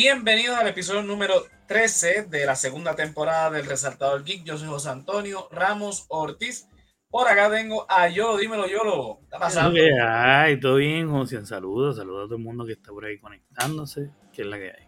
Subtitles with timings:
[0.00, 4.44] Bienvenidos al episodio número 13 de la segunda temporada del Resaltador Geek.
[4.44, 6.68] Yo soy José Antonio Ramos Ortiz.
[7.10, 9.16] Por acá tengo a Yolo, dímelo Yolo.
[9.18, 9.74] ¿Qué está pasando?
[9.74, 10.60] ¿Qué hay?
[10.60, 11.44] ¿Todo bien, José?
[11.44, 14.12] Saludos, saludos a todo el mundo que está por ahí conectándose.
[14.32, 14.86] ¿Qué es la que hay?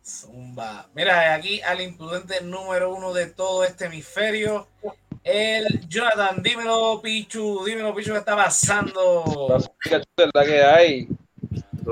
[0.00, 0.88] Zumba.
[0.94, 4.68] Mira, aquí al imprudente número uno de todo este hemisferio,
[5.24, 6.40] el Jonathan.
[6.40, 9.58] Dímelo, Pichu, dímelo, Pichu, ¿qué está pasando?
[9.80, 11.08] ¿Qué es la que hay?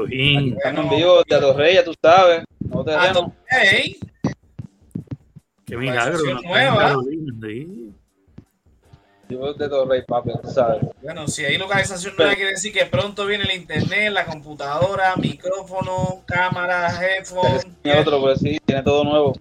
[0.07, 0.55] Bien.
[0.57, 2.45] Están en vivo de Atorrey, ya tú sabes.
[2.61, 3.33] No te Ah, dejo.
[3.49, 3.99] Hey,
[5.67, 6.19] Qué milagro.
[6.25, 6.41] ¿no?
[6.43, 6.97] nueva.
[9.29, 10.83] Yo de Atorrey, papi, tú sabes.
[11.03, 16.23] Bueno, si hay localización nueva, quiere decir que pronto viene el internet, la computadora, micrófono,
[16.27, 17.77] cámara, headphone.
[17.83, 19.35] Tiene otro, pues sí, tiene todo nuevo.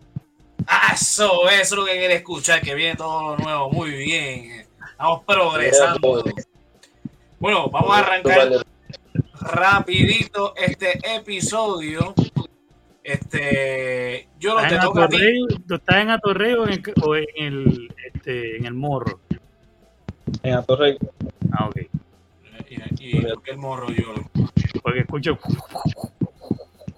[0.68, 3.70] Ah, eso, eso es lo que quiere escuchar, que viene todo lo nuevo.
[3.72, 4.68] Muy bien.
[4.92, 6.24] Estamos progresando.
[7.40, 8.50] Bueno, vamos a arrancar
[9.42, 12.14] rapidito este episodio.
[13.04, 15.16] Este, yo lo ¿Estás te en toca a ti.
[15.16, 15.48] Atorrey?
[15.68, 19.20] ¿Tú estás en Atorrey o en el, o en el, este, en el morro?
[20.44, 20.98] En Atorrey.
[21.54, 21.78] Ah, ok.
[23.00, 24.14] Y, y ¿por qué el morro yo.
[24.84, 25.40] Porque escucho.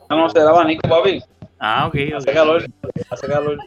[0.10, 1.22] No, no, se da abanico, papi.
[1.60, 1.96] Ah, ok.
[2.18, 2.66] Hace calor.
[3.12, 3.58] Hace calor.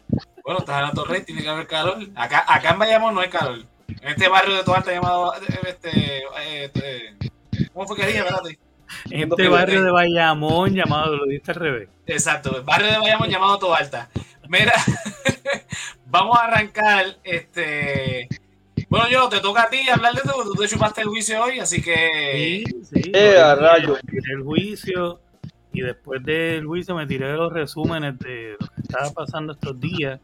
[0.43, 1.97] Bueno, estás en la torre, tiene que haber calor.
[2.15, 3.59] Acá, acá en Bayamón no hay calor.
[3.87, 6.23] En este barrio de Toalta llamado este,
[6.65, 7.15] este,
[7.73, 8.19] ¿cómo fue que dije?
[8.19, 8.59] Espérate.
[9.09, 11.89] Este barrio de Bayamón llamado, lo diste al revés.
[12.05, 14.09] Exacto, el barrio de Bayamón llamado Toalta.
[14.47, 14.73] Mira,
[16.05, 18.27] vamos a arrancar este.
[18.89, 21.41] Bueno, yo te toca a ti hablar de esto, porque tú te chupaste el juicio
[21.43, 22.63] hoy, así que.
[22.65, 23.11] Sí, sí.
[23.13, 23.97] Eh, a rayo.
[24.31, 25.19] El juicio
[25.73, 30.19] y después del juicio me tiré los resúmenes de lo que estaba pasando estos días.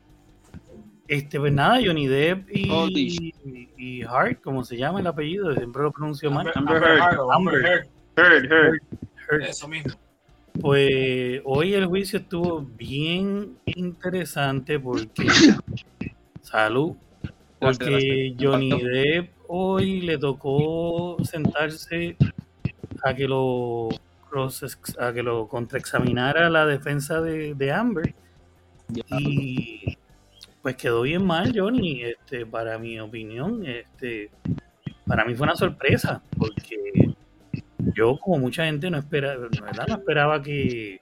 [1.09, 3.33] Este, pues nada, Johnny Depp y,
[3.77, 6.51] y Hart, como se llama el apellido, siempre lo pronuncio mal.
[6.53, 6.83] Amber,
[7.33, 9.41] Amber Heard.
[9.41, 9.93] Eso mismo.
[10.61, 15.27] Pues hoy el juicio estuvo bien interesante porque
[16.41, 16.93] salud,
[17.59, 22.17] porque Johnny Depp hoy le tocó sentarse
[23.03, 23.89] a que lo
[24.29, 28.13] cross- a que lo contraexaminara la defensa de, de Amber.
[29.19, 29.97] Y
[30.69, 34.29] pues quedó bien mal Johnny este para mi opinión este
[35.03, 37.15] para mí fue una sorpresa porque
[37.95, 39.47] yo como mucha gente no esperaba
[39.87, 41.01] no esperaba que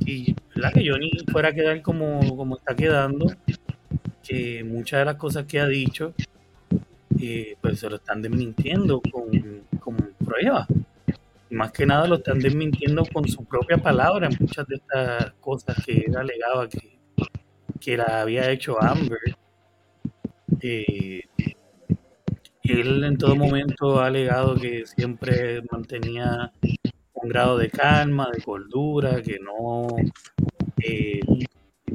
[0.00, 0.72] y, ¿verdad?
[0.72, 3.26] que Johnny fuera a quedar como, como está quedando
[4.24, 6.12] que muchas de las cosas que ha dicho
[7.20, 10.66] eh, pues se lo están desmintiendo con, con pruebas
[11.50, 16.06] más que nada lo están desmintiendo con su propia palabra muchas de estas cosas que
[16.08, 16.99] él alegaba que,
[17.80, 19.36] que la había hecho Amber.
[20.60, 21.22] Eh,
[22.62, 26.52] él en todo momento ha alegado que siempre mantenía
[27.14, 29.88] un grado de calma, de cordura, que no,
[30.82, 31.20] eh,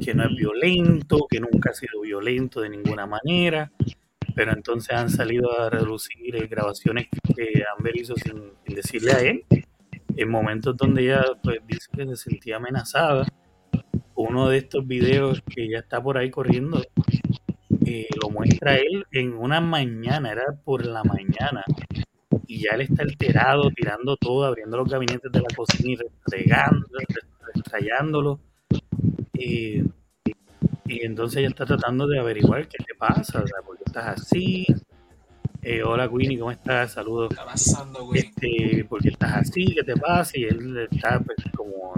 [0.00, 3.70] que no es violento, que nunca ha sido violento de ninguna manera,
[4.34, 9.20] pero entonces han salido a reducir eh, grabaciones que Amber hizo sin, sin decirle a
[9.20, 9.44] él,
[10.16, 13.26] en momentos donde ella pues, dice que se sentía amenazada.
[14.16, 16.82] Uno de estos videos que ya está por ahí corriendo
[17.84, 21.64] eh, lo muestra él en una mañana, era por la mañana,
[22.46, 26.86] y ya él está alterado, tirando todo, abriendo los gabinetes de la cocina y restregando,
[27.54, 28.40] restrayándolo.
[29.34, 29.84] Eh,
[30.86, 34.20] y entonces ella está tratando de averiguar qué te pasa, o sea, por qué estás
[34.20, 34.66] así.
[35.62, 36.92] Eh, hola Queenie, ¿cómo estás?
[36.92, 37.28] Saludos.
[37.28, 38.20] ¿Qué está pasando, güey?
[38.20, 39.66] Este, ¿por qué estás así?
[39.66, 40.38] ¿Qué te pasa?
[40.38, 41.94] Y él está pues, como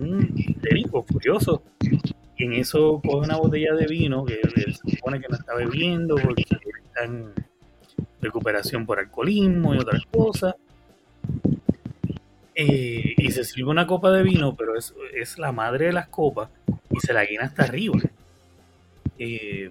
[0.00, 1.62] eh, bien histérico, furioso.
[2.36, 6.16] Y en eso coge una botella de vino que se supone que no está bebiendo
[6.16, 7.32] porque está en
[8.20, 10.54] recuperación por alcoholismo y otras cosas.
[12.54, 16.50] Eh, y se sirve una copa de vino, pero es, la madre de las copas
[16.90, 17.98] y se la guina hasta arriba.
[19.18, 19.70] Eh,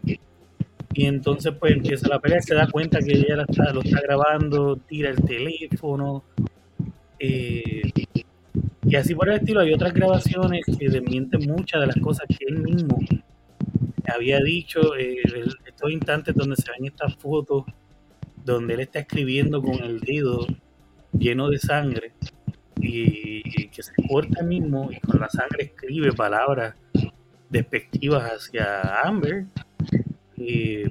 [0.94, 3.36] y entonces pues empieza la pelea, se da cuenta que ella
[3.74, 6.24] lo está grabando, tira el teléfono.
[7.20, 7.92] eh,
[8.84, 12.46] y así por el estilo hay otras grabaciones que desmienten muchas de las cosas que
[12.48, 12.98] él mismo
[14.14, 14.96] había dicho.
[14.96, 15.18] eh,
[15.66, 17.64] estos instantes donde se ven estas fotos,
[18.44, 20.46] donde él está escribiendo con el dedo
[21.18, 22.14] lleno de sangre
[22.82, 26.76] y, que se corta mismo y con la sangre escribe palabras
[27.50, 29.46] despectivas hacia Amber.
[30.38, 30.84] Y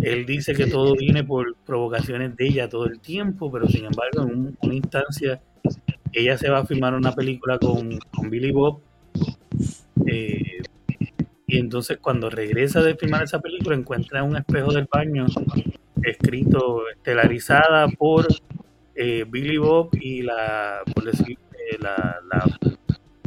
[0.00, 4.22] él dice que todo viene por provocaciones de ella todo el tiempo, pero sin embargo
[4.22, 5.40] en un- una instancia
[6.12, 8.80] ella se va a filmar una película con, con Billy Bob.
[10.06, 10.62] eh,
[11.46, 15.26] y entonces cuando regresa de filmar esa película encuentra un espejo del baño
[16.02, 18.26] escrito estelarizada por
[18.94, 21.38] eh, Billy Bob y la, por decir,
[21.80, 22.44] la, la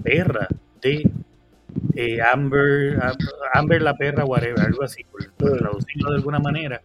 [0.04, 0.48] perra
[0.82, 1.10] de
[1.96, 3.00] eh, Amber,
[3.54, 5.24] Amber la perra, whatever, algo así, por
[5.58, 6.82] traducirlo de alguna manera.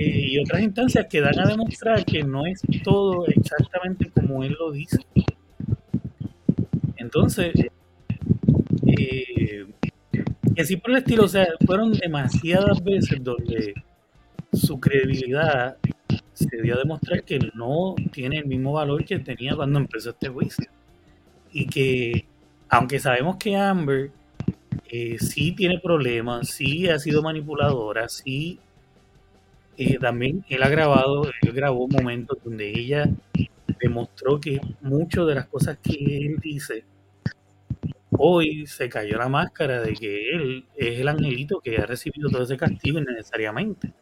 [0.00, 4.56] Eh, y otras instancias que dan a demostrar que no es todo exactamente como él
[4.58, 4.96] lo dice.
[6.96, 7.52] Entonces,
[8.86, 9.66] eh,
[10.56, 13.74] y así por el estilo, o sea, fueron demasiadas veces donde
[14.54, 15.76] su credibilidad
[16.32, 20.30] se dio a demostrar que no tiene el mismo valor que tenía cuando empezó este
[20.30, 20.70] juicio.
[21.52, 22.24] Y que,
[22.70, 24.12] aunque sabemos que Amber
[24.88, 28.60] eh, sí tiene problemas, sí ha sido manipuladora, sí
[29.76, 33.08] eh, también él ha grabado, él grabó momentos donde ella
[33.80, 36.84] demostró que muchas de las cosas que él dice
[38.10, 42.42] hoy se cayó la máscara de que él es el angelito que ha recibido todo
[42.42, 43.94] ese castigo innecesariamente.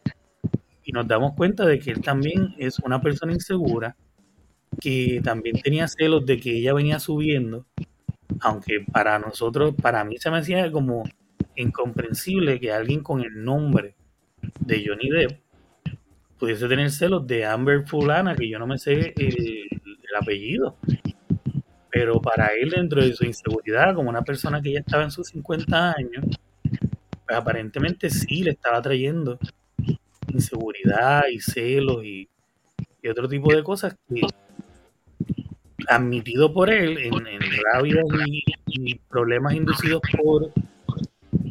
[0.83, 3.95] Y nos damos cuenta de que él también es una persona insegura,
[4.81, 7.65] que también tenía celos de que ella venía subiendo,
[8.41, 11.03] aunque para nosotros, para mí se me hacía como
[11.55, 13.95] incomprensible que alguien con el nombre
[14.59, 15.48] de Johnny Depp
[16.39, 20.77] pudiese tener celos de Amber Fulana, que yo no me sé el apellido.
[21.91, 25.27] Pero para él, dentro de su inseguridad, como una persona que ya estaba en sus
[25.27, 26.25] 50 años,
[27.25, 29.37] pues aparentemente sí le estaba trayendo
[30.27, 32.29] inseguridad y celos y,
[33.09, 34.21] otro tipo de cosas que
[35.87, 37.13] admitido por él en,
[37.73, 38.03] rabia
[38.67, 40.51] y, problemas inducidos por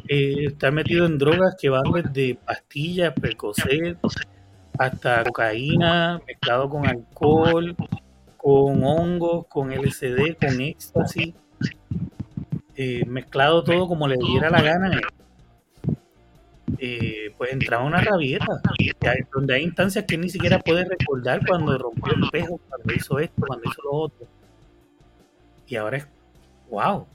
[0.07, 3.97] eh, estar metido en drogas que van desde pastillas, percocet,
[4.79, 7.75] hasta cocaína mezclado con alcohol,
[8.37, 11.33] con hongos, con LCD, con éxtasis,
[12.77, 15.01] eh, mezclado todo como le diera la gana,
[16.77, 18.61] eh, pues entraba una rabieta,
[19.33, 23.43] donde hay instancias que ni siquiera puede recordar cuando rompió el espejo, cuando hizo esto,
[23.45, 24.27] cuando hizo lo otro.
[25.67, 26.07] Y ahora es,
[26.69, 27.05] wow.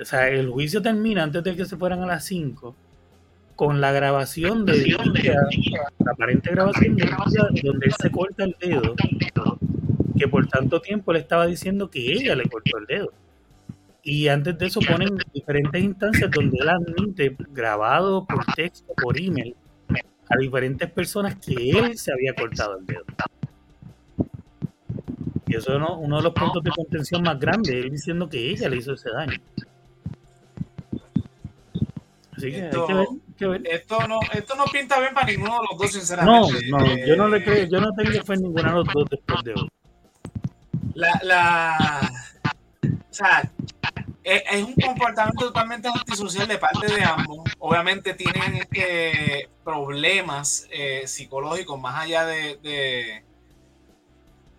[0.00, 2.74] O sea, el juicio termina antes de que se fueran a las 5
[3.56, 7.06] con la grabación de la aparente grabación de
[7.64, 8.94] donde él se corta el dedo
[10.16, 13.12] que por tanto tiempo le estaba diciendo que ella le cortó el dedo.
[14.02, 19.54] Y antes de eso ponen diferentes instancias donde él admite, grabado por texto, por email,
[20.28, 23.04] a diferentes personas que él se había cortado el dedo.
[25.48, 28.68] Y eso es uno, de los puntos de contención más grandes, él diciendo que ella
[28.68, 29.40] le hizo ese daño.
[32.32, 33.06] Así que esto, hay que ver,
[33.38, 36.70] Esto, no, esto no pinta bien para ninguno de los dos, sinceramente.
[36.70, 39.08] No, no, yo no le creo, yo no tengo fe en ninguno de los dos
[39.10, 39.68] después de hoy
[40.96, 42.12] la, la,
[42.82, 43.50] o sea,
[44.24, 47.50] es, un comportamiento totalmente antisocial de parte de ambos.
[47.58, 53.22] Obviamente tienen este, problemas eh, psicológicos más allá de,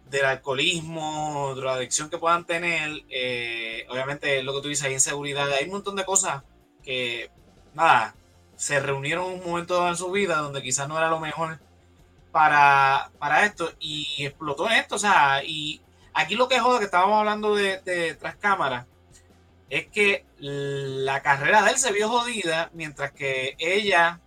[0.09, 3.03] del alcoholismo, de la adicción que puedan tener.
[3.09, 6.43] Eh, obviamente, lo que tú dices, hay inseguridad, hay un montón de cosas
[6.83, 7.31] que,
[7.73, 8.15] nada,
[8.57, 11.59] se reunieron en un momento en su vida donde quizás no era lo mejor
[12.31, 15.81] para, para esto y explotó esto, o sea, y
[16.17, 18.87] Aquí lo que joda que estábamos hablando de, tras cámaras
[19.69, 24.19] es que la carrera de él se vio jodida mientras que ella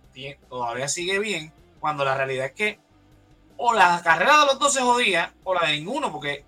[0.47, 1.51] todavía sigue bien,
[1.81, 2.79] cuando la realidad es que
[3.57, 6.45] o la carrera de los dos se jodía o la de ninguno, porque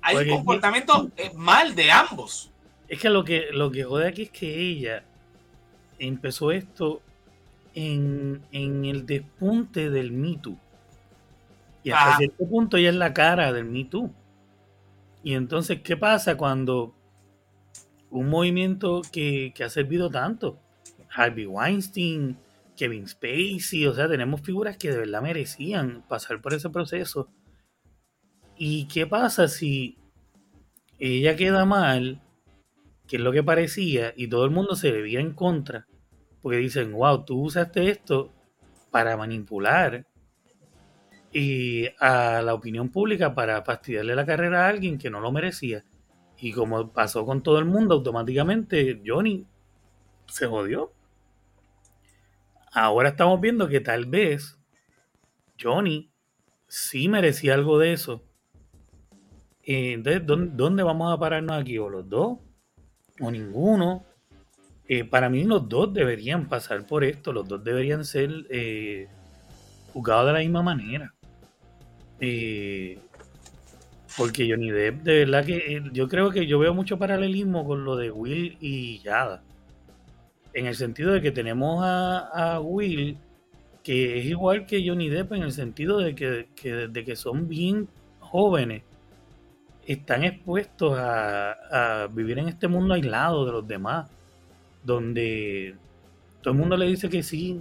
[0.00, 2.52] hay un comportamiento mal de ambos.
[2.86, 5.02] Es que lo que lo que jode aquí es que ella
[6.06, 7.02] empezó esto
[7.74, 10.56] en, en el despunte del mito.
[11.84, 14.10] Y hasta cierto punto ella es la cara del Me Too.
[15.22, 16.94] Y entonces, ¿qué pasa cuando
[18.10, 20.58] un movimiento que, ha servido tanto?
[21.10, 22.36] Harvey Weinstein,
[22.76, 27.28] Kevin Spacey, o sea, tenemos figuras que de verdad merecían pasar por ese proceso.
[28.56, 29.98] ¿Y qué pasa si
[30.98, 32.20] ella queda mal,
[33.06, 35.86] que es lo que parecía, y todo el mundo se le en contra?
[36.44, 38.30] Porque dicen, wow, tú usaste esto
[38.90, 40.06] para manipular
[41.32, 45.86] y a la opinión pública para fastidiarle la carrera a alguien que no lo merecía.
[46.36, 49.46] Y como pasó con todo el mundo, automáticamente Johnny
[50.26, 50.92] se jodió.
[52.72, 54.58] Ahora estamos viendo que tal vez
[55.58, 56.12] Johnny
[56.68, 58.22] sí merecía algo de eso.
[59.62, 61.78] Entonces, ¿dónde, vamos a pararnos aquí?
[61.78, 62.36] ¿O los dos?
[63.18, 64.04] ¿O ninguno?
[64.88, 69.08] Eh, para mí los dos deberían pasar por esto, los dos deberían ser eh,
[69.92, 71.14] juzgados de la misma manera.
[72.20, 72.98] Eh,
[74.16, 77.84] porque Johnny Depp, de verdad que eh, yo creo que yo veo mucho paralelismo con
[77.84, 79.42] lo de Will y Yada.
[80.52, 83.18] En el sentido de que tenemos a, Will,
[83.82, 86.46] que es igual que Johnny Depp, en el sentido de que,
[86.88, 87.88] de que son bien
[88.20, 88.82] jóvenes
[89.86, 94.08] están expuestos a, vivir en este mundo aislado de los demás,
[94.84, 95.74] donde
[96.42, 97.60] todo el mundo le dice que sí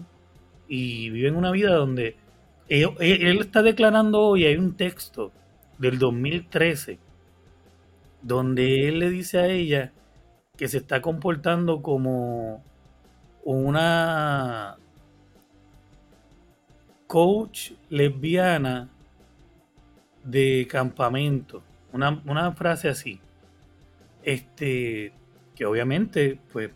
[0.68, 2.18] y viven una vida donde
[2.70, 5.32] él, él está declarando hoy, hay un texto
[5.78, 7.00] del 2013,
[8.22, 9.92] donde él le dice a ella
[10.58, 12.64] que se está comportando como
[13.44, 14.78] una
[17.08, 18.90] coach lesbiana
[20.24, 21.64] de campamento.
[21.92, 23.20] Una, frase así.
[24.24, 25.14] Este,
[25.56, 26.72] que obviamente, pues,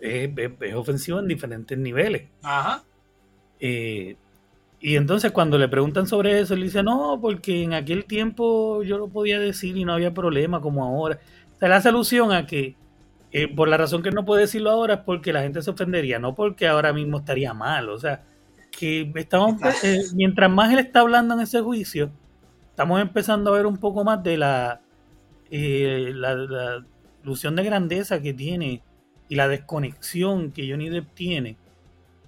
[0.00, 2.28] es, es, ofensivo en diferentes niveles.
[2.42, 2.84] Ajá.
[3.60, 4.16] Eh,
[4.80, 8.98] y entonces cuando le preguntan sobre eso, él dice, no, porque en aquel tiempo yo
[8.98, 11.18] lo podía decir y no había problema como ahora.
[11.58, 12.76] Se le hace alusión a que
[13.32, 16.18] eh, por la razón que no puede decirlo ahora es porque la gente se ofendería,
[16.18, 17.88] no porque ahora mismo estaría mal.
[17.88, 18.22] O sea,
[18.70, 22.10] que estamos, eh, mientras más él está hablando en ese juicio,
[22.70, 24.80] estamos empezando a ver un poco más de la,
[25.50, 26.84] eh, la,
[27.24, 28.80] ilusión de grandeza que tiene
[29.28, 31.56] y la desconexión que Johnny Depp tiene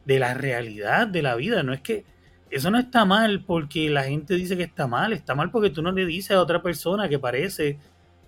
[0.04, 1.62] de la realidad de la vida.
[1.62, 2.04] No es que
[2.50, 5.82] eso no está mal porque la gente dice que está mal, está mal porque tú
[5.82, 7.78] no le dices a otra persona que parece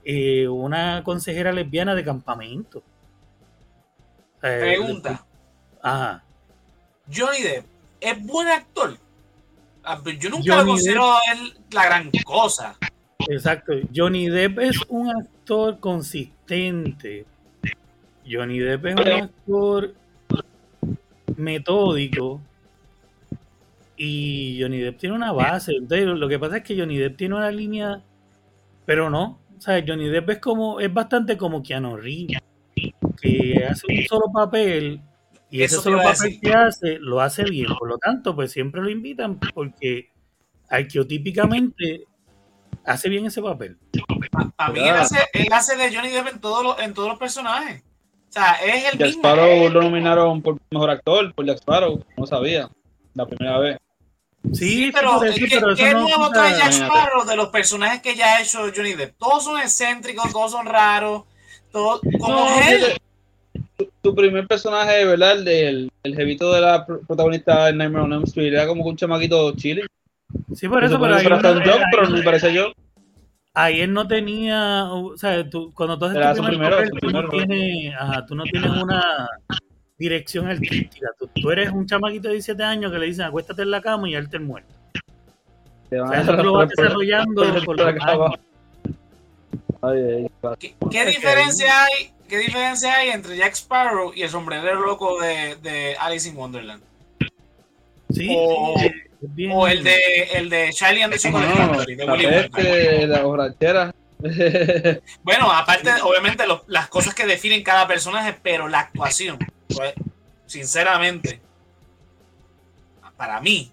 [0.05, 2.83] eh, una consejera lesbiana de campamento.
[4.41, 5.25] Pregunta.
[5.81, 6.25] Ajá.
[7.13, 7.67] Johnny Depp
[8.01, 8.97] es buen actor.
[9.85, 12.77] Ah, yo nunca lo considero él la gran cosa.
[13.29, 13.73] Exacto.
[13.95, 17.27] Johnny Depp es un actor consistente.
[18.29, 19.95] Johnny Depp es un actor
[21.37, 22.41] metódico.
[23.97, 25.73] Y Johnny Depp tiene una base.
[25.73, 28.03] Entonces, lo que pasa es que Johnny Depp tiene una línea,
[28.85, 29.39] pero no.
[29.57, 32.39] O sea, Johnny Depp es como, es bastante como Keanu Reeves,
[33.21, 35.01] que hace un solo papel
[35.53, 37.69] y ese solo papel que hace, lo hace bien.
[37.79, 40.11] Por lo tanto, pues siempre lo invitan porque
[40.69, 42.07] arqueotípicamente
[42.87, 43.79] hace bien ese papel.
[44.57, 44.97] Para mí él
[45.53, 47.85] hace, de Johnny Depp en, todos los, en todos los personajes.
[48.33, 52.27] O sea, es el Jack Sparrow lo nominaron por mejor actor, por Jack Sparrow, no
[52.27, 52.71] sabía,
[53.13, 53.79] la primera vez.
[54.55, 55.21] Sí, pero,
[55.77, 59.19] ¿qué, nuevo trae Jack Sparrow de los personajes que ya ha hecho Johnny Depp?
[59.19, 61.25] Todos son excéntricos, todos son raros,
[61.71, 62.97] todos, como él
[64.01, 65.33] tu primer personaje, ¿verdad?
[65.33, 68.97] El del el jevito de la protagonista de Nightmare on Elm Street era como un
[68.97, 69.87] chamaquito chile.
[70.55, 71.39] Sí, por eso, pero, ahí no,
[71.91, 72.73] pero no me parece yo.
[73.55, 77.29] Ahí él no tenía, o sea, tú, cuando tú haces tu primer papel, tú, no
[77.29, 79.29] tienes, ajá, tú no tienes una
[79.99, 81.09] dirección artística.
[81.19, 84.09] Tú, tú, eres un chamaquito de 17 años que le dicen acuéstate en la cama
[84.09, 84.73] y él te muerto.
[85.91, 88.39] O sea, eso lo vas desarrollando por los años.
[90.59, 95.57] ¿Qué, ¿Qué diferencia hay ¿Qué diferencia hay entre Jack Sparrow y el sombrero loco de,
[95.57, 96.83] de Alice in Wonderland?
[98.09, 98.75] Sí, o,
[99.51, 99.95] o el de
[100.35, 103.95] el de Charlie and the Chocolate no, de la borrachera.
[105.23, 109.37] bueno, aparte, obviamente, las cosas que definen cada personaje, pero la actuación,
[109.69, 109.95] pues,
[110.47, 111.41] sinceramente,
[113.17, 113.73] para mí,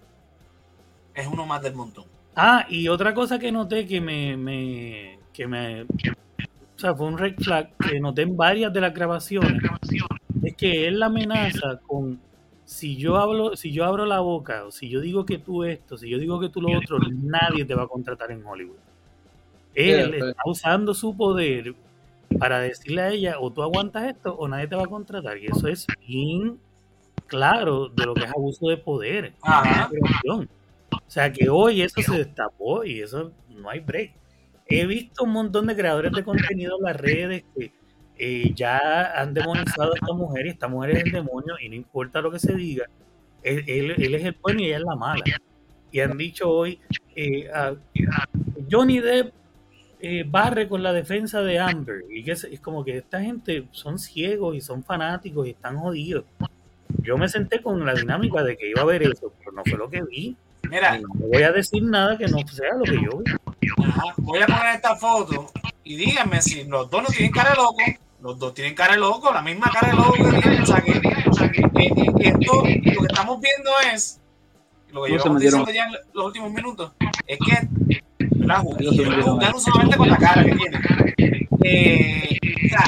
[1.14, 2.04] es uno más del montón.
[2.34, 7.18] Ah, y otra cosa que noté que me, me que me o sea, fue un
[7.18, 9.62] red flag que noté en varias de las grabaciones,
[10.42, 12.18] es que él la amenaza con
[12.70, 15.98] si yo hablo, si yo abro la boca, o si yo digo que tú esto,
[15.98, 18.76] si yo digo que tú lo otro, nadie te va a contratar en Hollywood.
[19.74, 21.74] Él está usando su poder
[22.38, 25.36] para decirle a ella, o tú aguantas esto, o nadie te va a contratar.
[25.38, 26.60] Y eso es bien
[27.26, 29.34] claro de lo que es abuso de poder.
[30.92, 34.12] O sea que hoy eso se destapó y eso no hay break
[34.70, 37.72] he visto un montón de creadores de contenido en las redes que
[38.22, 41.74] eh, ya han demonizado a esta mujer y esta mujer es el demonio y no
[41.74, 42.84] importa lo que se diga,
[43.42, 45.24] él, es el bueno y ella es la mala.
[45.90, 46.78] Y han dicho hoy,
[47.16, 47.50] eh,
[48.70, 49.32] Johnny Depp
[50.00, 52.04] eh, barre con la defensa de Amber.
[52.10, 56.24] Y que es, como que esta gente son ciegos y son fanáticos y están jodidos.
[57.02, 59.78] Yo me senté con la dinámica de que iba a ver eso, pero no fue
[59.78, 60.36] lo que vi.
[60.68, 63.32] Mira, no voy a decir nada que no sea lo que yo vi.
[64.18, 65.50] voy a poner esta foto
[65.84, 67.78] y díganme si los dos no tienen cara de loco.
[68.22, 70.62] Los dos tienen cara de loco, la misma cara de loco que tienen.
[70.62, 70.90] O sea, que,
[72.20, 74.20] esto, lo que estamos viendo es,
[74.90, 76.92] lo que llevamos diciendo ya en los últimos minutos,
[77.26, 77.68] es que
[78.38, 80.82] la jugando solamente con la cara que tienen.
[81.62, 82.84] Eh, o sea,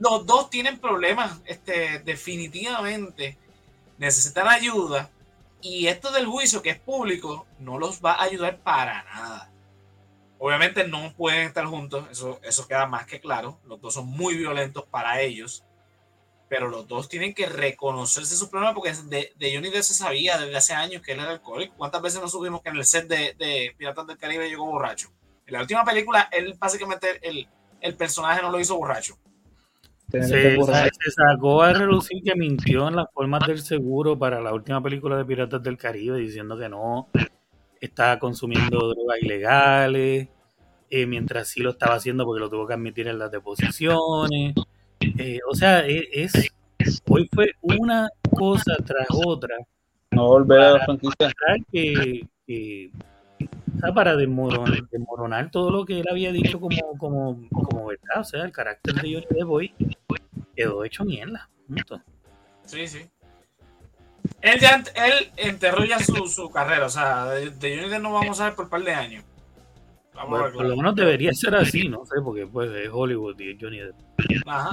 [0.00, 3.38] los dos tienen problemas, este, definitivamente
[3.98, 5.10] necesitan ayuda
[5.64, 9.50] y esto del juicio, que es público, no los va a ayudar para nada.
[10.46, 13.58] Obviamente no pueden estar juntos, eso, eso queda más que claro.
[13.66, 15.64] Los dos son muy violentos para ellos,
[16.50, 20.36] pero los dos tienen que reconocerse su problema porque de, de Johnny Depp se sabía
[20.36, 21.76] desde hace años que él era alcohólico.
[21.78, 25.08] ¿Cuántas veces no supimos que en el set de, de Piratas del Caribe llegó borracho?
[25.46, 27.48] En la última película, él básicamente el,
[27.80, 29.16] el personaje no lo hizo borracho.
[30.10, 30.58] Se,
[31.10, 35.24] sacó a relucir que mintió en las formas del seguro para la última película de
[35.24, 37.08] Piratas del Caribe, diciendo que no
[37.84, 40.28] estaba consumiendo drogas ilegales,
[40.90, 44.54] eh, mientras sí lo estaba haciendo porque lo tuvo que admitir en las deposiciones.
[45.00, 46.32] Eh, o sea, e, es,
[47.08, 49.56] hoy fue una cosa tras otra.
[50.10, 51.32] No volver a la franquicia.
[51.70, 52.90] Que,
[53.94, 58.20] para desmoronar, todo lo que él había dicho como, como, como verdad.
[58.20, 59.74] O sea, el carácter de Johnny Depp hoy
[60.56, 61.50] quedó hecho mierda.
[62.64, 63.00] Sí, sí.
[64.40, 66.86] Él ya él enterró ya su, su carrera.
[66.86, 69.24] O sea, de, Johnny Depp no vamos a ver por un par de años.
[70.12, 73.96] por lo menos debería ser así, no sé, porque pues es Hollywood y Johnny Depp.
[74.46, 74.70] Ajá.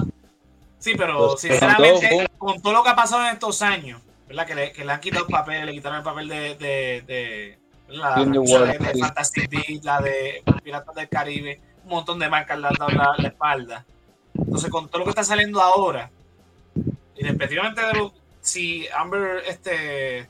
[0.78, 4.46] Sí, pero pues, sinceramente, con todo, lo que ha pasado en estos años, ¿verdad?
[4.46, 7.58] Que le, que le han quitado el papel, le quitaron el papel de, de, de
[7.86, 12.74] la, de, Fantastic Beasts, la de Piratas del Caribe, un montón de marcas le han
[12.74, 13.84] dado la, espalda.
[14.34, 16.10] Entonces, con todo lo que está saliendo ahora,
[17.16, 20.28] y respectivamente de lo, si Amber, este,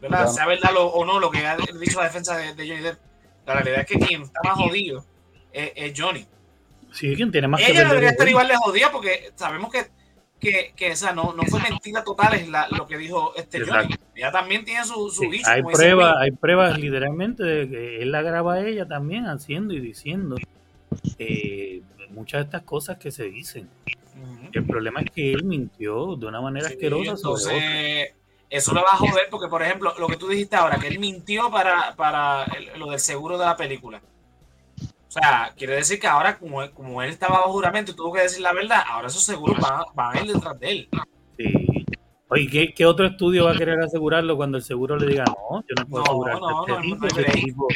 [0.00, 0.28] ¿verdad?
[0.28, 2.98] Sea verdad o no lo que ha dicho la defensa de, Johnny Depp,
[3.46, 5.04] la realidad es que quien está más jodido
[5.52, 6.26] es, Johnny.
[6.92, 9.86] Sí, quien tiene más Ella debería estar igual de jodida porque sabemos que
[10.40, 13.94] que, que esa no, no fue mentira total es la, lo que dijo este Johnny.
[14.14, 18.22] Ella también tiene su, su bicho, Hay pruebas, hay pruebas literalmente de que él la
[18.22, 20.36] graba a ella también haciendo y diciendo
[21.18, 23.68] eh, muchas de estas cosas que se dicen.
[24.52, 27.12] El problema es que él mintió de una manera asquerosa.
[27.12, 28.12] Entonces,
[28.50, 30.98] eso lo va a joder porque, por ejemplo, lo que tú dijiste ahora, que él
[30.98, 32.46] mintió para, para
[32.76, 34.00] lo del seguro de la película.
[34.80, 38.22] O sea, quiere decir que ahora, como, como él estaba bajo juramento y tuvo que
[38.22, 39.56] decir la verdad, ahora esos seguros
[39.94, 40.88] van, a ir detrás de él.
[41.36, 41.86] Sí.
[42.30, 45.74] Oye, ¿qué, otro estudio va a querer asegurarlo cuando el seguro le diga, no, yo
[45.78, 47.68] no puedo asegurar no, este tipo, ese tipo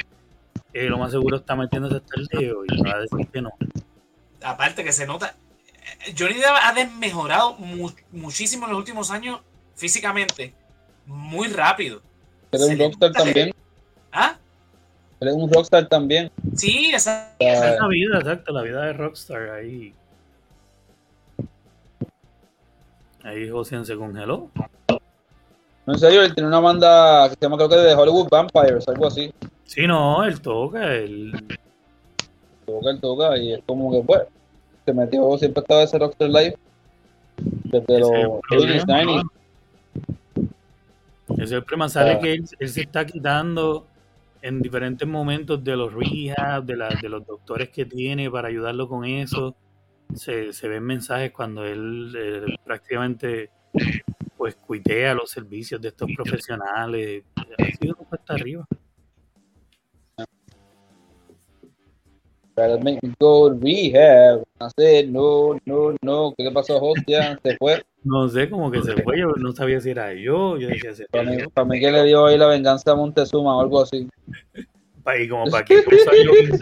[0.74, 3.50] eh, lo más seguro está metiéndose hasta el dedo y va a decir que no.
[4.42, 5.34] Aparte que se nota,
[6.18, 7.56] Johnny Depp ha desmejorado
[8.10, 9.40] muchísimo en los últimos años
[9.74, 10.54] físicamente,
[11.06, 12.02] muy rápido.
[12.50, 13.54] Pero un rockstar también.
[14.12, 14.36] ¿Ah?
[15.20, 16.30] Es un rockstar también.
[16.56, 19.94] Sí, esa, es la vida, exacto, la vida de rockstar ahí.
[23.22, 24.50] Ahí José se congeló.
[25.86, 28.86] No, en serio, él tiene una banda que se llama creo que de Hollywood Vampires,
[28.88, 29.32] algo así.
[29.64, 31.32] Sí, no, él toca, él...
[32.66, 34.22] Toca, él toca, y es como que, pues,
[34.84, 36.56] se metió, siempre estaba ese Rockstar Live.
[37.36, 38.10] Desde los
[38.50, 39.22] 80
[41.28, 43.86] Ese es el problema, sale que él, él se está quitando
[44.42, 48.88] en diferentes momentos de los rehab, de, la, de los doctores que tiene para ayudarlo
[48.88, 49.54] con eso.
[50.14, 53.50] Se, se ven mensajes cuando él eh, prácticamente
[54.36, 57.22] pues cuitea los servicios de estos profesionales.
[57.36, 58.66] Ha sido cuesta arriba.
[62.56, 64.42] Make me go rehab.
[64.60, 66.34] I no, no, no.
[66.36, 67.38] ¿Qué le pasó a Hostia?
[67.42, 67.82] Se fue.
[68.04, 71.04] No sé, como que se fue, yo no sabía si era yo, yo decía si
[71.04, 74.08] para, mí, para mí que le dio ahí la venganza a Montezuma o algo así.
[75.20, 76.58] Y como para que empezó a llover,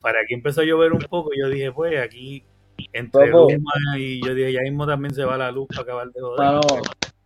[0.00, 2.44] para que empezó a llover un poco, yo dije, pues aquí
[2.92, 6.20] entre Luma y yo dije, ya mismo también se va la luz para acabar de
[6.20, 6.38] joder.
[6.38, 6.60] Mano,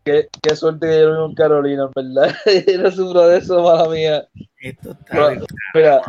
[0.05, 2.35] qué, qué suerte que yo con Carolina, ¿verdad?
[2.83, 4.27] no sufro de eso, mala mía.
[4.61, 5.05] Esto está.
[5.11, 6.03] Pero, mira,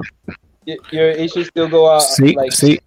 [0.91, 2.01] your issues still go out.
[2.01, 2.79] Sí, sí.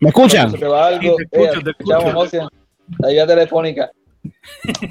[0.00, 0.50] ¿Me escuchan?
[0.50, 2.48] Se te va algo, sí, te escucho, eh, te escucho.
[2.98, 3.90] la vía telefónica.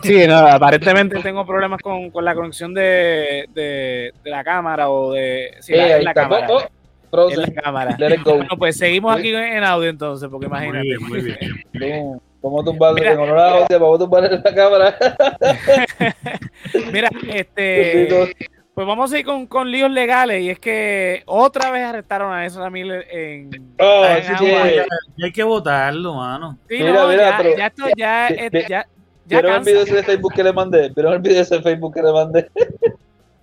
[0.03, 5.13] Sí, no, aparentemente tengo problemas con, con la conexión de, de, de, la cámara o
[5.13, 5.55] de.
[5.59, 6.47] Sí, la, la cámara.
[6.47, 7.97] en la cámara.
[8.23, 10.99] Bueno, pues seguimos aquí en audio entonces, porque imagínate.
[10.99, 11.37] Muy bien,
[11.73, 12.21] muy bien.
[12.41, 14.97] ¿Cómo tumbar en honor a la vamos a tumbar en la cámara?
[16.91, 18.35] Mira, este.
[18.73, 22.43] Pues vamos a ir con, con líos legales y es que otra vez arrestaron a
[22.43, 23.75] Ezra Miller en.
[23.79, 24.85] Oh, en sí, ya,
[25.23, 26.57] hay que votarlo, mano.
[26.67, 28.29] Sí, mira, no, mira, ya, pero, ya, esto ya,
[28.67, 28.87] ya,
[29.25, 30.89] ¿Vieron el video ese de Facebook que le mandé?
[30.89, 32.49] ¿Vieron el video ese de Facebook que le mandé?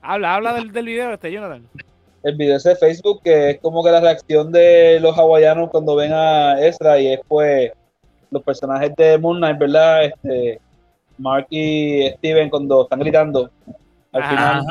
[0.02, 1.64] habla, habla del, del video este, Jonathan.
[2.24, 5.94] El video ese de Facebook que es como que la reacción de los hawaianos cuando
[5.94, 7.70] ven a Ezra y es pues
[8.32, 10.06] los personajes de Moon Knight, ¿verdad?
[10.06, 10.60] Este,
[11.18, 13.48] Mark y Steven cuando están gritando
[14.12, 14.64] al final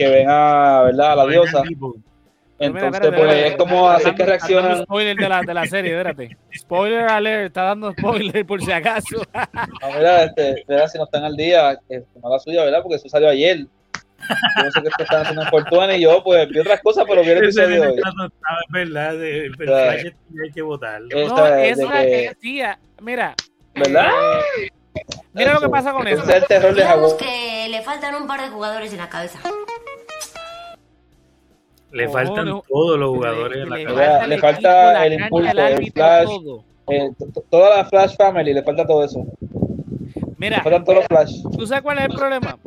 [0.00, 1.12] que ven a, ¿verdad?
[1.12, 1.62] a la diosa.
[2.58, 4.82] Entonces, pues es como hacer que reaccionan.
[4.82, 6.36] Spoiler de la, de la serie, espérate.
[6.56, 9.16] Spoiler alert, está dando spoiler por si acaso.
[9.34, 12.80] no, mira, este, mira, si no están al día, es mala suya, ¿verdad?
[12.82, 13.58] Porque eso salió ayer.
[13.58, 17.22] Yo no sé qué están haciendo en Fortuna y yo, pues, vi otras cosas, pero
[17.22, 17.98] vi el episodio de hoy.
[17.98, 20.04] Es verdad, el flash
[20.42, 21.08] hay que votarlo.
[21.28, 23.34] No, es la que tía, mira.
[23.74, 24.10] ¿Verdad?
[24.58, 24.70] Eh,
[25.34, 26.22] mira lo que pasa con eso.
[26.30, 29.38] Es Digamos que le faltan un par de jugadores en la cabeza.
[31.92, 36.28] Le faltan todos los jugadores le, en la Le, falta el, impulso, el flash,
[36.88, 37.10] eh,
[37.50, 39.26] toda la Flash Family, le falta todo eso.
[40.38, 41.42] Mira, le faltan todos los Flash.
[41.56, 42.58] ¿Tú sabes cuál es el problema?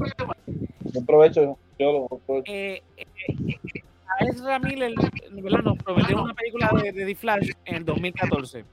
[0.94, 2.52] Un provecho, yo lo aprovecho.
[2.52, 3.06] Eh, eh,
[4.20, 4.94] a Ezra Miller
[5.64, 8.64] nos prometió una película de, de The Flash en 2014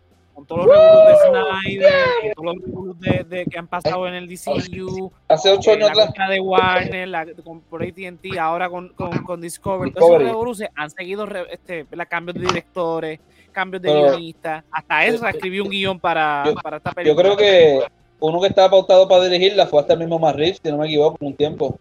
[0.40, 4.28] con todos los revoluciones de Snyder, todos los revoluciones de, que han pasado en el
[4.28, 6.30] DCU, hace ocho años la atrás.
[6.30, 10.90] de Warner, la, con, por AT&T, ahora con, con, con Discovery, todos esos revoluciones han
[10.90, 13.20] seguido este, cambios de directores,
[13.52, 17.22] cambios de guionistas, hasta Ezra escribió un guion para, para esta película.
[17.22, 17.80] Yo creo que
[18.20, 21.18] uno que estaba pautado para dirigirla fue hasta el mismo Matt si no me equivoco,
[21.18, 21.78] por un tiempo.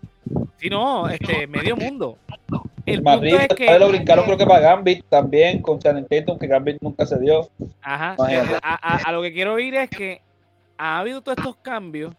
[0.57, 2.17] Sí, no, este, medio mundo.
[2.93, 6.47] El Madrid es que, lo brincaron creo que para Gambit también con Channing Tatum, que
[6.47, 7.49] Gambit nunca se dio.
[7.81, 8.15] Ajá.
[8.29, 10.21] Eh, a, lo que quiero oír es que
[10.77, 12.13] ha habido todos estos cambios.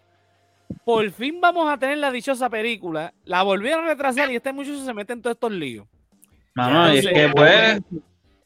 [0.84, 3.12] Por fin vamos a tener la dichosa película.
[3.24, 5.86] La volvieron a retrasar y este muchacho se mete en todos estos líos.
[6.54, 7.80] Mamá, es que pues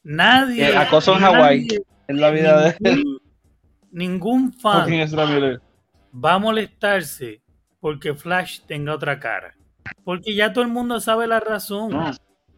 [0.03, 0.69] nadie.
[0.69, 1.67] Eh, acoso en Hawái.
[2.07, 3.03] En la vida de él.
[3.91, 4.89] Ningún fan
[6.13, 7.41] va a molestarse
[7.79, 9.55] porque Flash tenga otra cara.
[10.03, 12.15] Porque ya todo el mundo sabe la razón.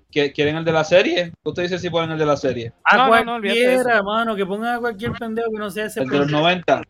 [0.10, 1.34] ¿Quieren el de la serie?
[1.44, 2.74] Usted dice si ponen el de la serie.
[2.84, 6.02] A cualquiera, hermano, que pongan a cualquier pendejo que no sea ese.
[6.02, 6.82] El de los 90.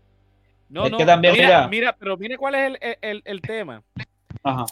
[0.69, 3.83] No, es no, que también, mira, mira, pero mire cuál es el, el, el, tema.
[4.43, 4.65] Ajá.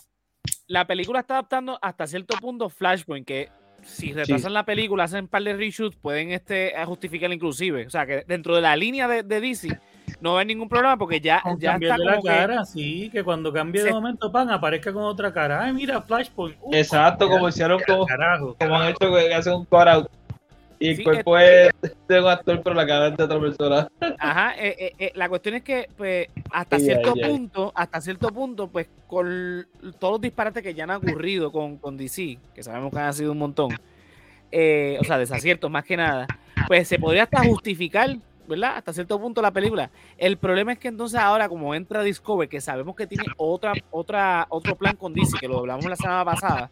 [0.67, 3.49] La película está adaptando hasta cierto punto Flashpoint, que
[3.81, 7.87] si retrasan la película, hacen un par de reshoots, pueden este, justificar inclusive.
[7.87, 9.79] O sea, que dentro de la línea de, de DC
[10.21, 13.91] no hay ningún problema porque ya, ya está la cara, sí, que cuando cambie de
[13.91, 15.63] momento pan aparezca con otra cara.
[15.63, 16.57] Ay, mira, Flashpoint.
[16.71, 18.05] Exacto, como hicieron como,
[18.57, 20.09] como han hecho que hacen un cut
[20.79, 21.71] Y el cuerpo es
[22.07, 23.87] de un actor, pero la cara es de otra persona.
[24.19, 28.67] Ajá, eh, eh, eh, la cuestión es que, pues, hasta cierto punto, hasta cierto punto,
[28.67, 29.67] pues, con
[29.99, 33.31] todos los disparates que ya han ocurrido con, con DC, que sabemos que han sido
[33.31, 36.27] un montón, o sea, desaciertos más que nada,
[36.67, 38.77] pues se podría hasta justificar ¿verdad?
[38.77, 39.89] Hasta cierto punto la película.
[40.17, 44.47] El problema es que entonces ahora, como entra Discovery, que sabemos que tiene otra, otra,
[44.49, 46.71] otro plan con DC, que lo hablamos la semana pasada,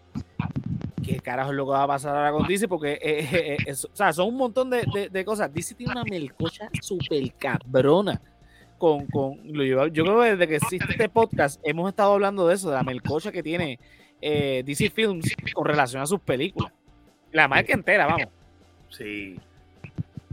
[1.04, 2.68] ¿qué carajo es lo que va a pasar ahora con DC?
[2.68, 5.54] Porque eh, eh, eh, o sea, son un montón de, de, cosas.
[5.54, 8.22] DC tiene una melcocha súper cabrona.
[8.78, 12.70] Con, con, yo, creo que desde que existe este podcast hemos estado hablando de eso,
[12.70, 13.80] de la melcocha que tiene
[14.20, 16.74] DC Films con relación a sus películas.
[17.32, 18.28] La marca entera, vamos.
[18.90, 19.40] Sí.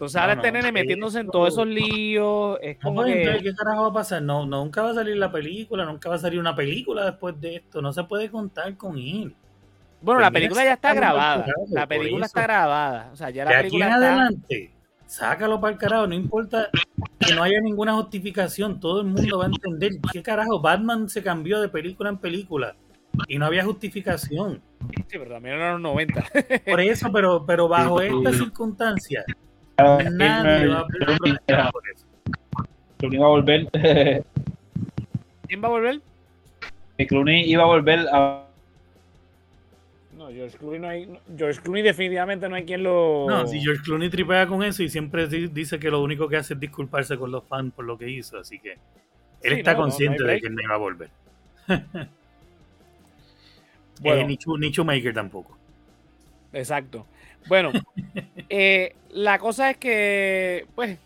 [0.01, 2.59] Entonces ahora este nene metiéndose en todos esos líos.
[2.63, 3.39] Es como que...
[3.43, 4.23] ¿Qué carajo va a pasar?
[4.23, 7.57] No, nunca va a salir la película, nunca va a salir una película después de
[7.57, 7.83] esto.
[7.83, 9.35] No se puede contar con él.
[10.01, 11.45] Bueno, la película ya está grabada.
[11.69, 13.11] La película está grabada.
[13.13, 14.73] O sea, ya la película aquí en adelante,
[15.05, 16.07] sácalo para el carajo.
[16.07, 16.71] No importa
[17.19, 18.81] que no haya ninguna justificación.
[18.81, 20.63] Todo el mundo va a entender qué carajo.
[20.63, 22.75] Batman se cambió de película en película
[23.29, 24.63] y no había justificación.
[25.09, 26.25] Sí, pero también eran los 90.
[26.65, 29.27] Por eso, pero, pero bajo estas circunstancias
[29.83, 32.07] Nadie va a por eso.
[32.99, 33.71] Clooney va a volver.
[35.49, 36.01] ¿Quién va a volver?
[36.99, 38.47] Que Clooney iba a volver a.
[40.17, 41.09] No, George Clooney no hay.
[41.37, 43.27] George Clooney definitivamente no hay quien lo.
[43.29, 46.55] No, si George Clooney tripea con eso y siempre dice que lo único que hace
[46.55, 48.77] es disculparse con los fans por lo que hizo, así que
[49.43, 51.11] él está consciente de que no iba a volver.
[54.01, 54.37] bueno, eh, ni,
[54.71, 55.57] Shoemaker tampoco.
[56.53, 57.07] Exacto.
[57.49, 57.73] Bueno,
[58.49, 60.99] eh, la cosa es que, pues,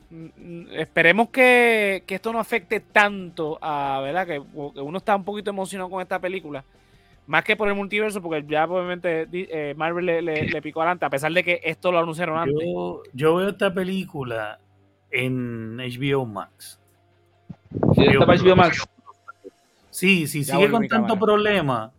[0.72, 4.26] esperemos que, esto no afecte tanto a, ¿verdad?
[4.26, 6.64] Que, uno está un poquito emocionado con esta película.
[7.26, 11.32] Más que por el multiverso, porque ya obviamente eh, Marvel le, picó adelante, a pesar
[11.32, 12.66] de que esto lo anunciaron antes.
[13.12, 14.58] Yo, veo esta película
[15.10, 16.78] en HBO Max.
[17.70, 18.86] HBO Max?
[19.88, 21.92] Sí, sí, sigue con tanto problema,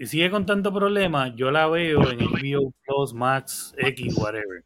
[0.00, 4.64] si sigue con tanto problema, yo la veo en HBO Plus, Max, X, whatever.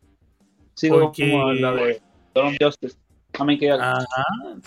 [0.74, 1.30] Sí, Porque...
[1.32, 2.02] como la de
[2.60, 2.96] Justice.
[3.80, 4.06] Ajá,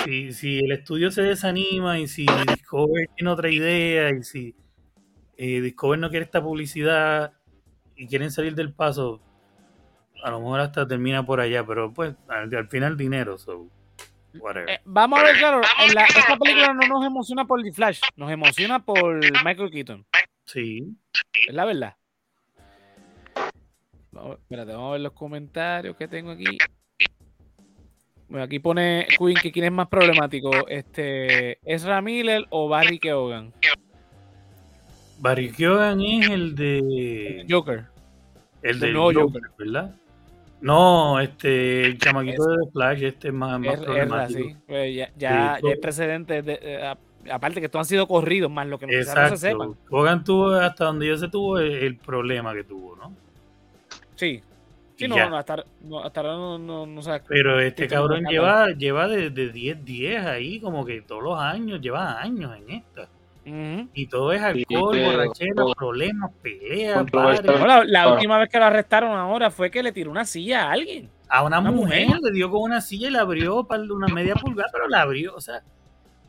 [0.03, 4.55] si, si el estudio se desanima y si Discover tiene otra idea y si
[5.37, 7.31] eh, Discover no quiere esta publicidad
[7.95, 9.21] y quieren salir del paso,
[10.21, 13.69] a lo mejor hasta termina por allá, pero pues al, final dinero, so
[14.37, 14.69] whatever.
[14.69, 15.61] Eh, vamos a ver, claro,
[16.17, 20.05] esta película no nos emociona por The Flash, nos emociona por Michael Keaton.
[20.47, 20.95] Sí.
[21.47, 21.95] Es la verdad.
[24.39, 26.57] espérate, vamos a ver los comentarios que tengo aquí.
[28.29, 33.53] Bueno, aquí pone Queen que quién es más problemático, este, ¿Ezra Miller o Barry Keoghan?
[35.19, 37.85] Barry Keoghan es el de Joker.
[38.61, 39.95] El de nuevo Joker, ¿verdad?
[40.59, 44.59] No, este, el chamaquito de Flash, este es más, más problemático.
[44.67, 46.95] Pues ya, ya, ya, hay precedentes de, eh,
[47.31, 49.75] aparte que estos han sido corridos más lo que no se sepan.
[49.89, 53.13] Hogan tuvo hasta donde yo se tuvo el, problema que tuvo, ¿no?
[54.15, 54.41] Sí.
[54.95, 59.07] Sí, no, no, hasta, no, hasta ahora no, no, no Pero este cabrón lleva, lleva
[59.07, 63.07] de, de 10, 10 ahí, como que todos los años, lleva años en esta.
[63.93, 67.05] Y todo es alcohol, borrachera, problemas, peleas.
[67.13, 70.71] la, la, última vez que lo arrestaron ahora fue que le tiró una silla a
[70.73, 71.09] alguien.
[71.29, 74.69] A una, mujer, le dio con una silla y la abrió para una media pulgada,
[74.71, 75.33] pero la abrió.
[75.33, 75.61] O sea,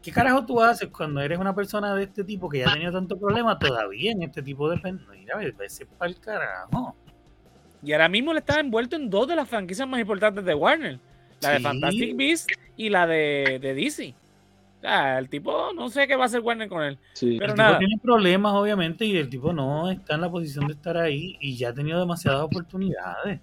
[0.02, 2.92] ¿qué carajo tú haces cuando eres una persona de este tipo que ya ha tenido
[2.92, 4.80] tanto problema todavía en este tipo de...
[5.11, 6.96] Mira, ese para el carajo.
[7.82, 10.98] Y ahora mismo le está envuelto en dos de las franquicias más importantes de Warner.
[11.40, 14.14] La de Fantastic Beasts y la de, de DC.
[14.82, 16.98] el tipo no sé qué va a hacer Warner con él.
[17.20, 17.78] Pero el nada.
[17.78, 21.56] tiene problemas, obviamente, y el tipo no está en la posición de estar ahí y
[21.56, 23.40] ya ha tenido demasiadas oportunidades.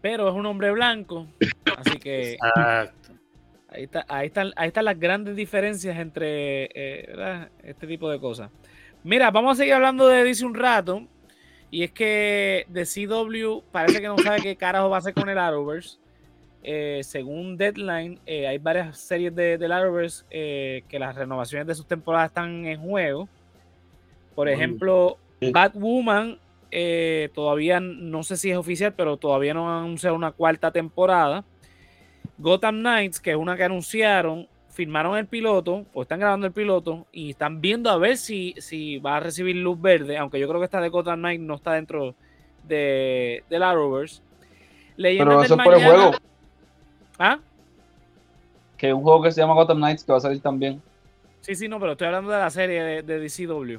[0.00, 1.26] Pero es un hombre blanco,
[1.78, 2.34] así que.
[2.34, 3.05] Exacto.
[3.76, 8.50] Ahí, está, ahí, están, ahí están las grandes diferencias entre eh, este tipo de cosas.
[9.04, 11.06] Mira, vamos a seguir hablando de DC un rato.
[11.70, 15.28] Y es que de CW parece que no sabe qué carajo va a hacer con
[15.28, 15.98] el Arrowverse.
[16.62, 21.86] Eh, según Deadline, eh, hay varias series de, del Arrowverse que las renovaciones de sus
[21.86, 23.28] temporadas están en juego.
[24.34, 25.18] Por ejemplo,
[25.52, 26.38] Batwoman,
[27.34, 31.44] todavía no sé si es oficial, pero todavía no han anunciado una cuarta temporada.
[32.38, 37.06] Gotham Knights, que es una que anunciaron, firmaron el piloto, o están grabando el piloto,
[37.12, 40.60] y están viendo a ver si, si va a recibir luz verde, aunque yo creo
[40.60, 42.14] que esta de Gotham Knight no está dentro
[42.64, 44.22] de, de la Rovers.
[44.96, 46.12] Pero eso por el juego.
[47.18, 47.38] ¿Ah?
[48.76, 50.82] Que un juego que se llama Gotham Knights que va a salir también.
[51.40, 53.78] Sí, sí, no, pero estoy hablando de la serie de, de DCW.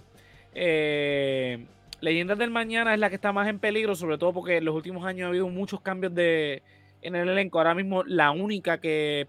[0.54, 1.66] Eh,
[2.00, 4.76] Leyendas del Mañana es la que está más en peligro, sobre todo porque en los
[4.76, 6.62] últimos años ha habido muchos cambios de,
[7.02, 7.60] en el elenco.
[7.60, 9.28] Ahora mismo la única que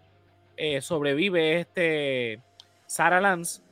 [0.56, 2.40] eh, sobrevive este
[2.86, 3.62] Sarah Lance,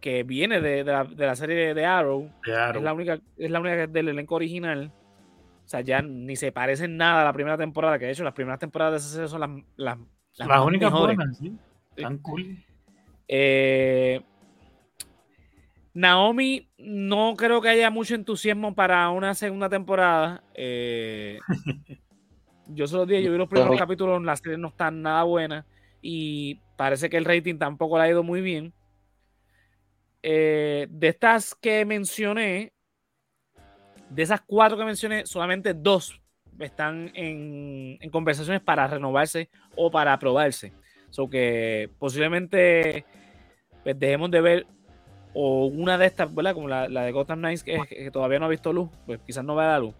[0.00, 2.30] que viene de, la, serie de Arrow.
[2.44, 4.92] Es la única, es la única del elenco original.
[5.64, 8.34] O sea, ya ni se parecen nada a la primera temporada, que de hecho las
[8.34, 9.98] primeras temporadas de esa serie son las, las,
[10.48, 11.52] las, únicas buenas, ¿sí?
[12.00, 12.56] Tan cool.
[13.26, 14.22] Eh,
[15.92, 20.44] Naomi, no creo que haya mucho entusiasmo para una segunda temporada.
[20.54, 21.40] Eh,
[22.68, 25.66] yo solo dije, yo vi los primeros capítulos, la serie no está nada buena
[26.02, 28.72] y parece que el rating tampoco le ha ido muy bien.
[30.22, 32.72] Eh, de estas que mencioné,
[34.10, 36.20] de esas cuatro que mencioné, solamente dos
[36.58, 40.72] están en, conversaciones para renovarse o para aprobarse.
[41.10, 43.04] So que posiblemente
[43.84, 44.66] pues, dejemos de ver
[45.34, 46.54] o una de estas, ¿verdad?
[46.54, 49.64] Como la, de Gotham Knights, que, todavía no ha visto luz, pues quizás no va
[49.64, 49.94] a dar luz.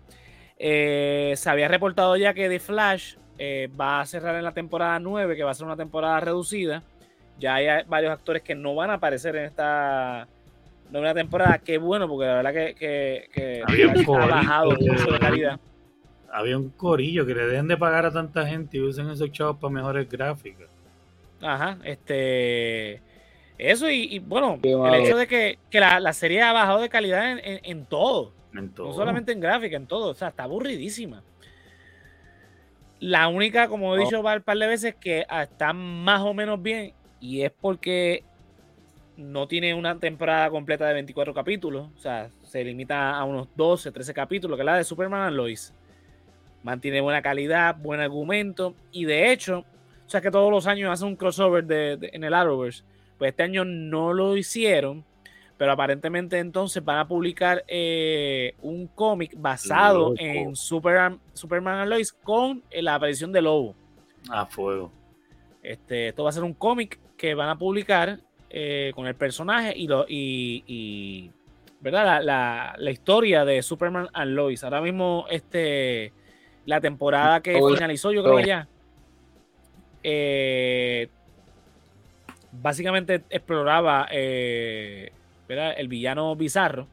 [0.59, 4.99] Eh, se había reportado ya que The Flash eh, va a cerrar en la temporada
[4.99, 6.83] 9, que va a ser una temporada reducida.
[7.39, 10.27] Ya hay varios actores que no van a aparecer en esta
[10.91, 11.59] nueva temporada.
[11.59, 15.61] Qué bueno, porque la verdad que, ha bajado mucho de calidad.
[16.33, 19.59] Había un corillo que le dejen de pagar a tanta gente y usen esos chavos
[19.59, 20.69] para mejores gráficas.
[21.41, 23.03] Ajá, este.
[23.59, 28.33] Eso y, bueno, el hecho de que, la, serie ha bajado de calidad en, todo.
[28.59, 28.89] En todo.
[28.89, 30.11] No solamente en gráfica, en todo.
[30.11, 31.23] O sea, está aburridísima.
[32.99, 34.05] La única, como he oh.
[34.05, 38.25] dicho un par de veces, que está más o menos bien y es porque
[39.17, 43.91] no tiene una temporada completa de 24 capítulos, o sea, se limita a unos 12,
[43.91, 45.73] 13 capítulos, que es la de Superman and Lois.
[46.63, 49.65] Mantiene buena calidad, buen argumento y de hecho,
[50.07, 52.85] o sea que todos los años hace un crossover de, en el Arrowverse,
[53.19, 55.05] pues este año no lo hicieron
[55.59, 62.13] pero aparentemente entonces van a publicar eh, un cómic basado en Superman, Superman and Lois
[62.13, 63.75] con la aparición de Lobo.
[64.29, 64.93] A fuego.
[65.63, 69.73] Este, esto va a ser un cómic que van a publicar eh, con el personaje
[69.77, 71.31] y, lo, y,
[71.81, 72.23] ¿verdad?
[72.23, 74.63] La, historia de Superman and Lois.
[74.63, 76.13] Ahora mismo, este,
[76.67, 78.69] la temporada que finalizó, yo creo que ya.
[80.03, 81.09] Eh,
[82.53, 84.07] básicamente exploraba
[85.49, 86.87] el villano bizarro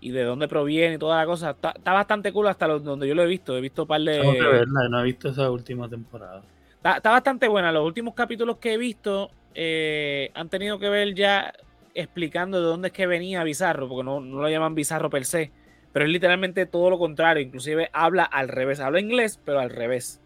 [0.00, 1.50] y de dónde proviene y toda la cosa.
[1.50, 3.56] Está, bastante cool hasta donde yo lo he visto.
[3.56, 4.66] He visto un par de.
[4.90, 6.42] no he visto esa última temporada.
[6.82, 7.70] Está, bastante buena.
[7.70, 11.52] Los últimos capítulos que he visto eh, han tenido que ver ya
[11.94, 15.52] explicando de dónde es que venía Bizarro, porque no, lo llaman Bizarro per se,
[15.92, 17.40] pero es literalmente todo lo contrario.
[17.40, 18.80] Inclusive habla al revés.
[18.80, 20.20] Habla inglés, pero al revés.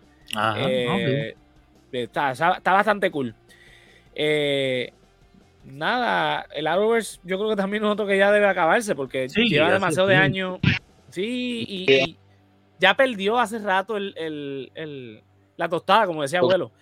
[0.56, 1.34] Eh,
[1.92, 3.34] está, está, bastante cool.
[4.14, 4.94] Eh,
[5.66, 9.72] nada, el Arrowverse yo creo que también es otro que ya debe acabarse porque lleva
[9.72, 10.58] demasiado de años.
[11.10, 12.18] Sí, y,
[12.78, 15.22] ya perdió hace rato el,
[15.56, 16.72] la tostada, como decía abuelo.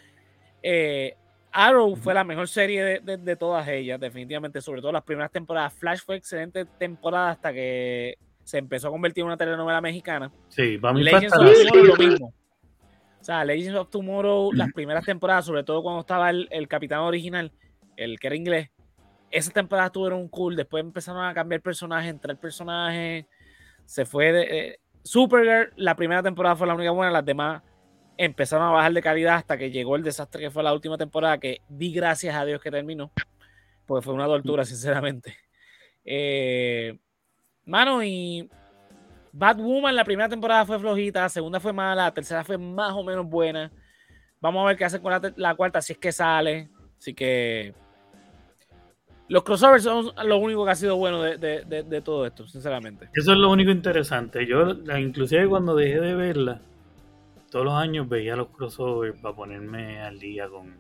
[0.63, 1.17] Eh,
[1.53, 5.73] Arrow fue la mejor serie de, todas ellas, definitivamente, sobre todo las primeras temporadas.
[5.75, 10.33] Flash fue excelente temporada hasta que se empezó a convertir en una telenovela mexicana.
[10.49, 12.35] Sí, para mí Legends of Tomorrow lo mismo.
[13.21, 17.01] O sea, Legends of Tomorrow, las primeras temporadas, sobre todo cuando estaba el, el capitán
[17.01, 17.53] original,
[17.97, 18.71] el que era inglés,
[19.35, 20.57] esas temporadas tuvieron cool.
[20.57, 23.27] Después empezaron a cambiar personajes, entrar personajes.
[23.85, 24.43] Se fue de.
[24.43, 27.63] Eh, Supergirl, la primera temporada fue la única buena, las demás
[28.17, 31.39] empezaron a bajar de calidad hasta que llegó el desastre que fue la última temporada,
[31.39, 33.11] que di gracias a Dios que terminó,
[33.87, 35.37] porque fue una tortura, sinceramente.
[36.05, 36.99] Eh,
[37.65, 38.49] mano, y
[39.33, 43.03] Batwoman, la primera temporada fue flojita, la segunda fue mala, la tercera fue más o
[43.03, 43.71] menos buena.
[44.41, 46.69] Vamos a ver qué hace con la, cuarta, si es que sale.
[46.99, 47.75] Así que
[49.29, 53.09] los crossovers son lo único que ha sido bueno de, todo esto, sinceramente.
[53.15, 54.47] Eso es lo único interesante.
[54.47, 56.61] Yo, inclusive cuando dejé de verla,
[57.51, 60.75] todos los años veía los crossovers para ponerme al día con,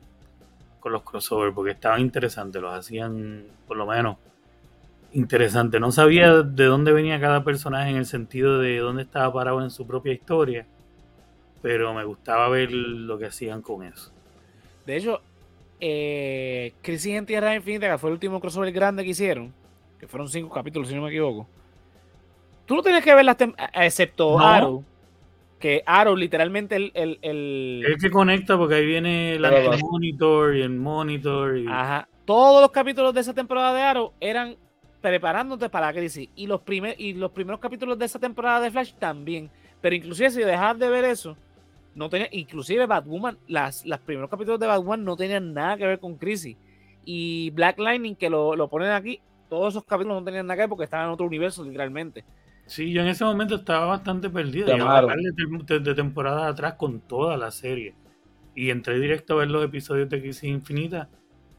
[0.78, 4.16] con los crossovers, porque estaban interesantes, los hacían por lo menos
[5.14, 5.80] interesante.
[5.80, 9.70] No sabía de dónde venía cada personaje en el sentido de dónde estaba parado en
[9.70, 10.66] su propia historia,
[11.62, 14.12] pero me gustaba ver lo que hacían con eso.
[14.84, 15.22] De hecho,
[15.80, 19.52] eh, Crisis en Tierra Infinita, que fue el último crossover grande que hicieron,
[19.98, 21.46] que fueron cinco capítulos, si no me equivoco.
[22.66, 23.36] Tú no tienes que ver las
[23.74, 24.82] excepto Arrow,
[25.58, 27.96] que Arrow literalmente el, el, el...
[28.00, 29.42] que conecta porque ahí viene el
[29.80, 31.58] monitor y el monitor.
[31.58, 31.66] Y...
[31.68, 32.08] Ajá.
[32.24, 34.56] Todos los capítulos de esa temporada de Arrow eran
[35.02, 36.30] preparándote para la crisis.
[36.34, 39.50] Y los, primer, y los primeros capítulos de esa temporada de Flash también.
[39.82, 41.36] Pero inclusive si dejas de ver eso,
[41.94, 45.98] no tenía, inclusive Batwoman, las, los primeros capítulos de Batwoman no tenían nada que ver
[46.00, 46.56] con crisis.
[47.04, 50.62] Y Black Lightning, que lo, lo ponen aquí, todos esos capítulos no tenían nada que
[50.62, 52.24] ver porque estaban en otro universo, literalmente.
[52.66, 54.66] Sí, yo en ese momento estaba bastante perdido.
[54.66, 57.94] de, de, temporada atrás con toda la serie.
[58.54, 61.08] Y entré directo a ver los episodios de Crisis Infinita.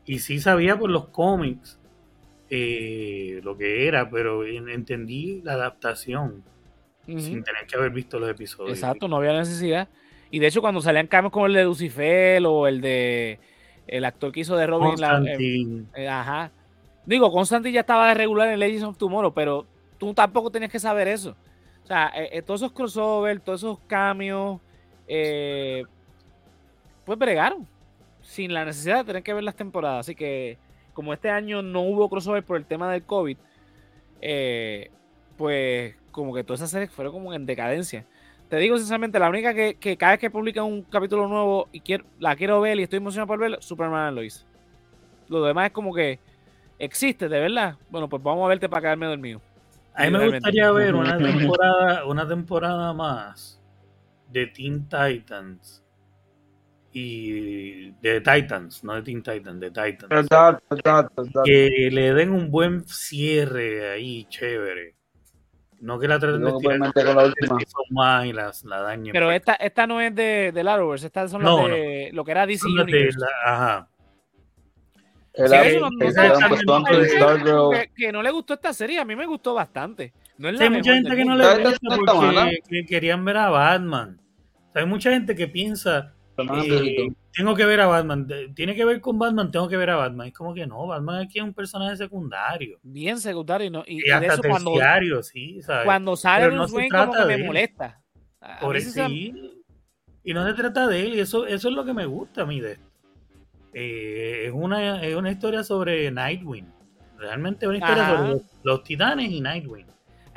[0.06, 1.80] Y sí sabía por los cómics
[2.50, 6.44] eh, lo que era, pero entendí la adaptación
[7.06, 8.78] sin tener que haber visto los episodios.
[8.78, 9.88] Exacto, no había necesidad.
[10.36, 13.40] Y de hecho, cuando salían cambios como el de Lucifer o el de
[13.88, 16.52] el actor que hizo de Robin, la, eh, eh, ajá.
[17.06, 19.66] Digo, Constantine ya estaba de regular en Legends of Tomorrow, pero
[19.98, 21.38] tú tampoco tenías que saber eso.
[21.86, 24.60] O sea, eh, eh, todos esos crossovers, todos esos cambios,
[25.08, 25.86] eh,
[27.06, 27.66] pues bregaron
[28.22, 30.02] sin la necesidad de tener que ver las temporadas.
[30.02, 30.58] Así que,
[30.92, 33.38] como este año no hubo crossover por el tema del COVID,
[35.38, 38.06] pues como que todas esas series fueron como en decadencia.
[38.56, 42.06] Te digo sinceramente, la única que, cada vez que publica un capítulo nuevo y quiero,
[42.20, 44.46] la quiero ver y estoy emocionado por verla, Superman Lois.
[45.28, 46.22] Lo demás es como que
[46.80, 47.76] existe, de verdad.
[47.90, 49.42] Bueno, pues vamos a verte para quedarme dormido.
[49.94, 53.62] A mí me gustaría ver una temporada, una temporada más
[54.32, 55.84] de Teen Titans
[56.94, 60.30] y de Titans, no de Teen Titans, de Titans.
[61.44, 64.95] Que le den un buen cierre ahí, chévere.
[65.86, 67.58] No que la traten de tirar con la última.
[67.92, 69.14] más y las, la dañen.
[69.14, 72.46] Pero esta, esta no es de, de Arrowverse, estas son las de lo que era
[72.46, 73.20] DC Universe.
[73.46, 73.88] ajá
[77.96, 80.14] que, no le gustó esta serie, a mí me gustó bastante.
[80.38, 84.20] No hay mucha gente que no le gusta porque que querían ver a Batman.
[84.74, 89.18] hay mucha gente que piensa, eh, tengo que ver a Batman, tiene que ver con
[89.18, 90.28] Batman, tengo que ver a Batman.
[90.28, 92.80] Es como que no, Batman aquí es un personaje secundario.
[92.84, 93.72] Bien secundario.
[93.72, 93.84] ¿no?
[93.88, 98.02] Y, hasta eso terciario, sí, Cuando sale no Bruce como que me molesta.
[98.62, 99.34] Por eso sí.
[100.24, 102.46] Y no se trata de él, y eso, eso es lo que me gusta a
[102.46, 102.86] mí de esto.
[103.74, 106.66] Eh, es, una, es una historia sobre Nightwing.
[107.18, 109.86] Realmente es una historia sobre los, titanes y Nightwing.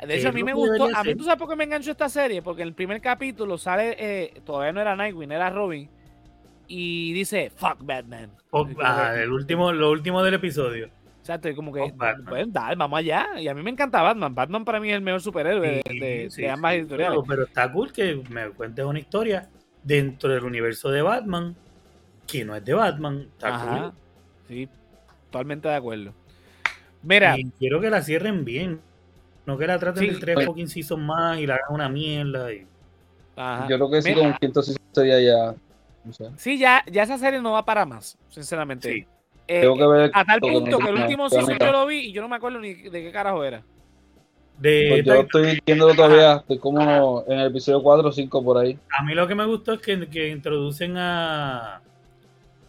[0.05, 0.89] De hecho, a mí me gustó.
[0.95, 2.41] A mí, ¿tú sabes por qué me enganchó esta serie?
[2.41, 3.95] Porque en el primer capítulo sale.
[3.99, 5.89] Eh, todavía no era Nightwing, era Robin.
[6.67, 8.31] Y dice, fuck Batman.
[9.15, 10.89] el último, lo último del episodio.
[11.19, 11.93] Exacto, y como que,
[12.27, 13.39] pues, dale, vamos allá.
[13.39, 14.33] Y a mí me encanta Batman.
[14.33, 17.19] Batman para mí es el mejor superhéroe de, ambas editoriales.
[17.27, 19.49] pero está cool que me cuentes una historia
[19.83, 21.55] dentro del universo de Batman
[22.25, 23.27] que no es de Batman.
[23.33, 23.93] Está
[24.47, 24.67] Sí,
[25.29, 26.13] totalmente de acuerdo.
[27.03, 27.35] Mira.
[27.57, 28.81] quiero que la cierren bien.
[29.49, 32.53] No que la traten de tres pues fucking seasons más y la hagan una mierda.
[32.53, 32.67] Y...
[33.67, 35.55] Yo creo que sí, con un quinto season sería ya.
[36.37, 38.93] Sí, ya, ya esa serie no va para más, sinceramente.
[38.93, 39.05] Sí.
[39.47, 42.11] Eh, Tengo que ver a tal punto que el último season yo lo vi y
[42.11, 43.63] yo no me acuerdo ni de qué carajo era.
[44.59, 48.57] De, pues yo estoy viendo todavía, estoy como en el episodio 4 o 5 por
[48.59, 48.77] ahí.
[48.99, 51.81] A mí lo que me gustó es que, que introducen a,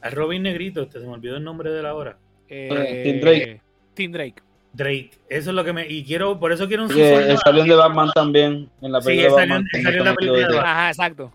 [0.01, 2.16] a Robin Negrito, este, se me olvidó el nombre de la hora.
[2.49, 3.61] Eh, Tim Drake.
[3.93, 4.49] Tim Drake.
[4.73, 5.87] Drake, eso es lo que me.
[5.89, 7.03] Y quiero, por eso quiero un sí,
[7.45, 8.71] salió de Batman también.
[8.81, 11.33] En la película sí, Batman, salió, en la película de Ajá, exacto.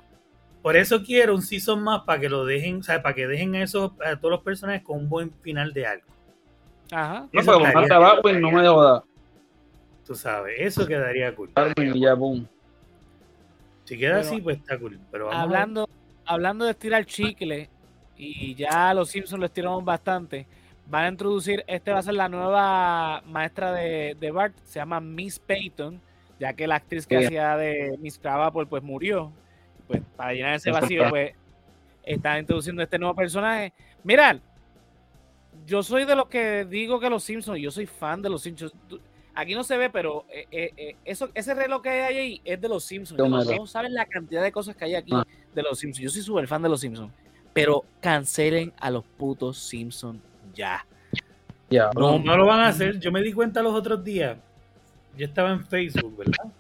[0.62, 3.56] Por eso quiero un season más para que lo dejen, o sea, para que dejen
[3.56, 6.08] a, esos, a todos los personajes con un buen final de algo.
[6.92, 7.28] Ajá.
[7.32, 9.04] No, pero como Batman no me joda.
[10.06, 11.50] Tú sabes, eso quedaría cool.
[13.86, 15.00] Si queda así, pues está cool.
[15.12, 15.88] Pero hablando,
[16.26, 17.70] hablando de estirar chicle,
[18.18, 20.48] y ya los Simpsons lo estiramos bastante,
[20.88, 25.00] van a introducir, este va a ser la nueva maestra de, de Bart, se llama
[25.00, 26.00] Miss Peyton,
[26.40, 29.32] ya que la actriz que hacía de Miss Krabappel pues murió.
[29.88, 31.34] Pues para llenar ese vacío, pues
[32.04, 33.74] están introduciendo este nuevo personaje.
[34.04, 34.38] Mirad,
[35.66, 38.74] yo soy de los que digo que los Simpsons, yo soy fan de los Simpsons.
[39.34, 42.60] Aquí no se ve, pero eh, eh, eh, eso, ese reloj que hay ahí es
[42.62, 43.20] de los Simpsons.
[43.20, 45.26] No saben la cantidad de cosas que hay aquí ah.
[45.54, 46.04] de los Simpsons.
[46.04, 47.12] Yo soy súper fan de los Simpsons.
[47.54, 50.20] Pero cancelen a los putos Simpsons
[50.56, 50.86] ya.
[51.96, 53.00] no, no lo van a hacer.
[53.00, 54.38] Yo me di cuenta los otros días.
[55.18, 56.52] Yo estaba en Facebook, ¿verdad?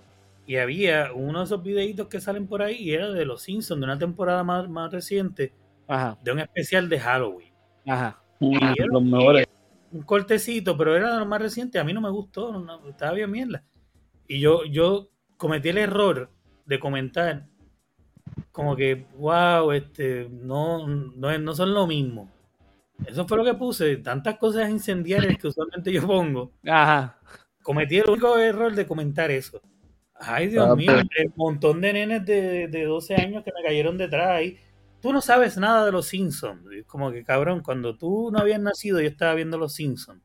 [0.47, 3.79] Y había uno de esos videitos que salen por ahí y era de los Simpsons,
[3.79, 5.53] de una temporada más, más reciente,
[6.21, 7.51] de un especial de Halloween.
[7.87, 8.21] Ajá.
[8.39, 9.47] los mejores.
[9.91, 11.81] Un cortecito, pero era de los más recientes.
[11.81, 13.63] A mí no me gustó, estaba bien mierda.
[14.27, 16.29] Y yo, yo cometí el error
[16.65, 17.45] de comentar
[18.51, 22.31] como que, wow, este, no, no, no son lo mismo.
[23.05, 26.51] Eso fue lo que puse, tantas cosas incendiarias que usualmente yo pongo.
[26.65, 27.19] Ajá.
[27.61, 29.61] Cometí el único error de comentar eso.
[30.13, 33.97] Ay, Dios ah, mío, el montón de nenes de, de 12 años que me cayeron
[33.97, 34.57] detrás ahí.
[35.01, 36.61] Tú no sabes nada de los Simpsons.
[36.87, 40.23] Como que cabrón, cuando tú no habías nacido, yo estaba viendo los Simpsons.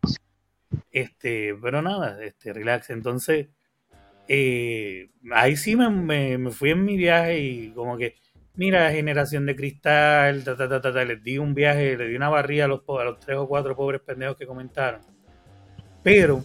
[0.90, 2.90] Este, pero nada, este, relax.
[2.90, 3.48] Entonces,
[4.28, 8.16] eh, ahí sí me, me, fui en mi viaje y como que,
[8.60, 12.66] mira, generación de cristal, ta, ta, ta, les di un viaje, le di una barría
[12.66, 15.00] a los, a los tres o cuatro pobres pendejos que comentaron.
[16.02, 16.42] Pero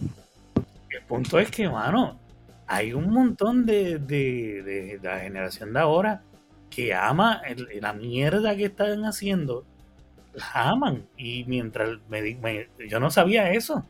[0.88, 2.18] el punto es que, mano,
[2.66, 6.22] hay un montón de, de, la generación de ahora
[6.70, 7.42] que ama
[7.82, 9.66] la mierda que están haciendo,
[10.32, 11.06] la aman.
[11.18, 13.84] Y mientras me, yo no sabía eso.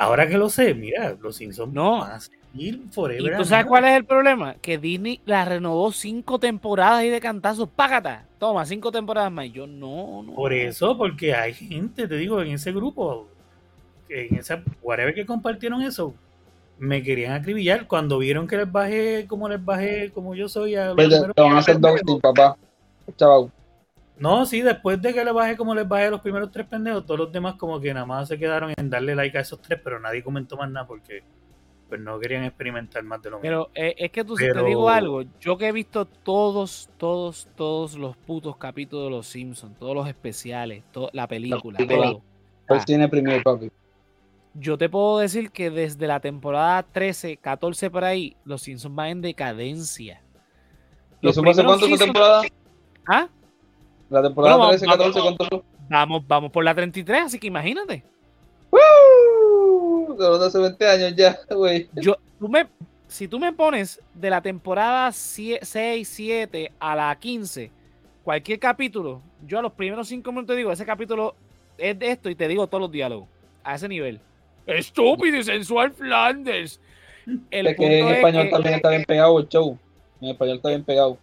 [0.00, 1.98] Ahora que lo sé, mira, los Simpsons no.
[1.98, 3.32] van a seguir forever.
[3.32, 4.54] ¿Y tú sabes cuál es el problema?
[4.54, 8.24] Que Disney la renovó cinco temporadas y de cantazos, págata.
[8.38, 9.46] Toma, cinco temporadas más.
[9.46, 10.34] Y yo no, no.
[10.36, 13.26] Por eso, porque hay gente, te digo, en ese grupo,
[14.08, 16.14] en esa, whatever que compartieron eso,
[16.78, 20.76] me querían acribillar cuando vieron que les bajé como les bajé, como yo soy.
[20.76, 21.80] A te van a hacer
[22.22, 22.56] papá.
[23.16, 23.50] Chao.
[24.18, 27.06] No, sí, después de que les bajé como les bajé a los primeros tres pendejos,
[27.06, 29.80] todos los demás como que nada más se quedaron en darle like a esos tres,
[29.82, 31.22] pero nadie comentó más nada porque
[31.88, 33.42] pues no querían experimentar más de lo mismo.
[33.42, 37.96] Pero eh, es que tú te digo algo, yo que he visto todos, todos, todos
[37.96, 42.22] los putos capítulos de Los Simpsons, todos los especiales, la película, todo.
[42.66, 43.70] Pues tiene primer papi
[44.60, 49.08] yo te puedo decir que desde la temporada 13, 14 por ahí, los Simpsons van
[49.08, 50.22] en decadencia.
[51.20, 52.42] ¿Y eso hace cuánto esa temporada?
[53.06, 53.28] ¿Ah?
[54.10, 55.64] La temporada 13, 14, ¿cuánto?
[55.88, 58.02] Vamos, vamos por la 33, así que imagínate.
[58.70, 60.14] ¡Woo!
[60.16, 61.88] De hace 20 años ya, güey.
[61.94, 62.66] Yo, tú me,
[63.06, 65.60] si tú me pones de la temporada 6,
[66.08, 67.70] 7 a la 15,
[68.24, 71.34] cualquier capítulo, yo a los primeros 5 minutos digo, ese capítulo
[71.76, 73.28] es de esto y te digo todos los diálogos,
[73.62, 74.20] a ese nivel.
[74.66, 76.80] Estúpido y sensual Flanders.
[77.50, 79.78] El que en español también está bien pegado el show.
[80.20, 81.18] En español está bien pegado.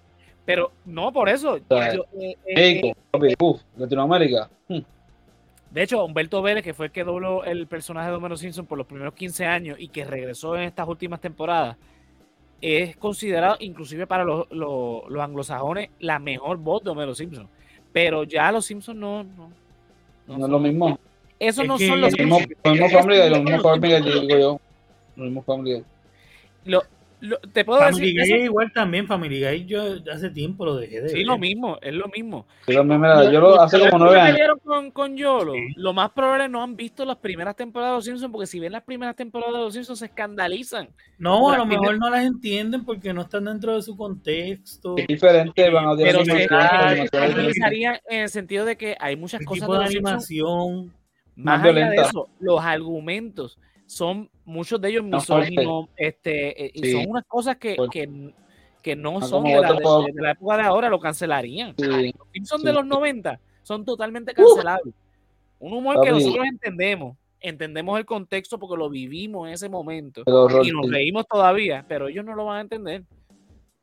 [0.46, 1.58] Pero no por eso.
[1.58, 2.94] Eh, eh, eh,
[3.78, 4.50] Latinoamérica.
[4.68, 4.82] Hmm.
[5.72, 8.78] De hecho, Humberto Vélez, que fue el que dobló el personaje de Homero Simpson por
[8.78, 11.76] los primeros 15 años y que regresó en estas últimas temporadas,
[12.62, 14.48] es considerado, inclusive para los,
[15.20, 17.50] anglosajones, la mejor voz de Homero Simpson.
[17.92, 19.50] Pero ya los Simpsons no, no,
[20.28, 21.00] no, es lo mismo.
[21.40, 22.44] Eso no son los mismos.
[22.64, 24.60] Los mismos Family Guy, los mismos Family Guy, digo yo.
[25.16, 25.84] Los mismos Family Guy.
[26.66, 26.84] Lo,
[27.22, 28.36] lo, te puedo Family decir.
[28.36, 31.94] Guy igual también, Family Guy, yo hace tiempo lo dejé de Sí, lo mismo, es
[31.94, 32.46] lo mismo.
[32.68, 34.58] yo lo hace como nueve años.
[34.64, 38.32] Con, con Yolo, lo más probable no han visto las primeras temporadas de Los Simpsons,
[38.32, 40.90] porque si ven las primeras temporadas de Los Simpsons se escandalizan.
[41.18, 44.96] No, a lo mejor no las entienden porque no están dentro de su contexto.
[44.98, 46.48] Es diferente, van a Pero se
[47.14, 50.94] analizarían en el sentido de que hay muchas cosas de, de animación.
[51.36, 57.10] Más, allá de eso, los argumentos son muchos de ellos misóginos, este, eh, y son
[57.10, 58.34] unas cosas que, que,
[58.82, 61.74] que no son de la, de, la, época de ahora, lo cancelarían.
[61.78, 64.94] Los Simpsons de los 90 son totalmente cancelables.
[65.60, 70.72] Un humor que nosotros entendemos, entendemos el contexto porque lo vivimos en ese momento y
[70.72, 73.04] nos reímos todavía, pero ellos no lo van a entender.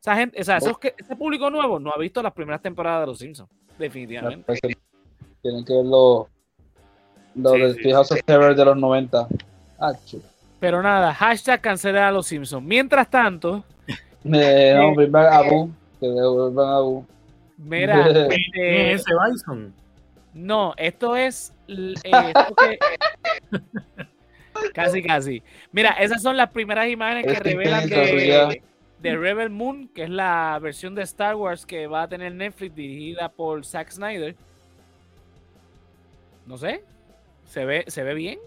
[0.01, 3.19] Esa gente, o sea, ese público nuevo no ha visto las primeras temporadas de Los
[3.19, 4.53] Simpsons, definitivamente.
[5.43, 6.29] Tienen que verlo
[7.35, 9.29] lo del sí, Terror de los 90.
[9.79, 9.93] Ah,
[10.63, 12.65] Pero nada, hashtag cancelar a los Simpsons.
[12.65, 13.65] Mientras tanto.
[13.89, 15.73] Eh, no, eh, a Abu.
[15.99, 17.05] Que devuelvan a Abu.
[17.57, 19.75] Mira, este, ese Bison?
[20.33, 21.53] No, esto es.
[21.67, 22.79] Eh, esto que,
[24.73, 25.43] Casi, casi.
[25.73, 28.63] Mira, esas son las primeras imágenes que revelan de,
[29.01, 32.73] de, Rebel Moon, que es la versión de Star Wars que va a tener Netflix
[32.77, 34.37] dirigida por Zack Snyder.
[36.47, 36.85] No sé,
[37.47, 38.39] se ve, se ve bien.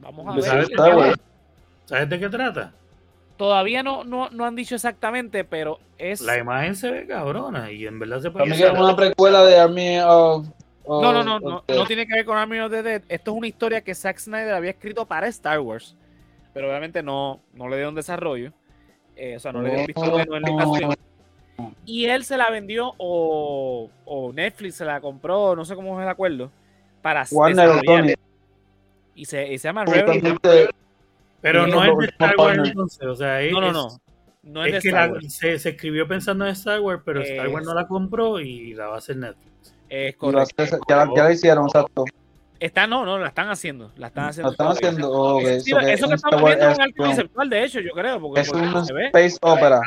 [0.00, 1.18] Vamos a ver.
[1.86, 2.72] ¿Sabes de qué trata?
[3.36, 6.20] Todavía no, no, no, han dicho exactamente, pero es.
[6.20, 8.54] La imagen se ve cabrona y en verdad se puede.
[8.54, 10.46] Es una precuela de Army of.
[10.86, 13.02] no, no, no, no, no, tiene que ver con Army of the Dead.
[13.08, 15.96] Esto es una historia que Zack Snyder había escrito para Star Wars,
[16.52, 18.52] pero obviamente no, no le dio un desarrollo.
[19.16, 20.96] Eh, o sea, no le dio un visto bueno en la.
[21.84, 26.04] Y él se la vendió o, o, Netflix se la compró, no sé cómo es
[26.04, 26.50] el acuerdo,
[27.02, 28.16] para Warner
[29.14, 30.36] y se, y se llama Rebel.
[31.44, 33.88] Pero no es de Star Wars entonces, o sea, no, no, no.
[34.44, 37.74] no es, que la, se, se, escribió pensando en Star Wars, pero Star Wars no
[37.74, 39.76] la compró y la va a hacer Netflix.
[39.90, 40.64] Es correcto.
[40.88, 42.06] Ya, ya la hicieron, exacto.
[42.58, 43.92] Está, no, no, la están haciendo.
[43.96, 44.48] La están haciendo.
[44.48, 45.12] La están haciendo.
[45.12, 45.56] Oh, okay.
[45.56, 48.20] eso, que, eso que estamos viendo es un arte conceptual, de hecho, yo creo.
[48.22, 49.80] Porque, es un space opera.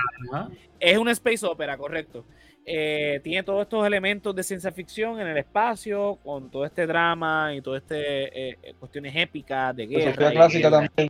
[0.79, 2.23] Es un space opera, correcto.
[2.67, 7.55] Eh, tiene todos estos elementos de ciencia ficción en el espacio, con todo este drama
[7.55, 10.31] y todo este eh, cuestiones épicas de guerra.
[10.31, 11.09] clásica también.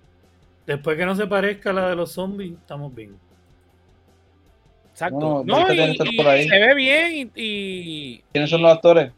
[0.68, 3.16] Después que no se parezca a la de los zombies, estamos bien.
[4.92, 5.44] Exacto.
[5.46, 9.14] No, y, se ve bien y, ¿Quiénes son los actores?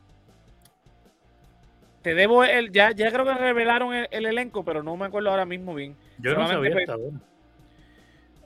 [2.03, 5.45] Te debo el, ya, ya creo que revelaron el, elenco, pero no me acuerdo ahora
[5.45, 5.95] mismo bien.
[6.19, 6.95] Yo no sabía, está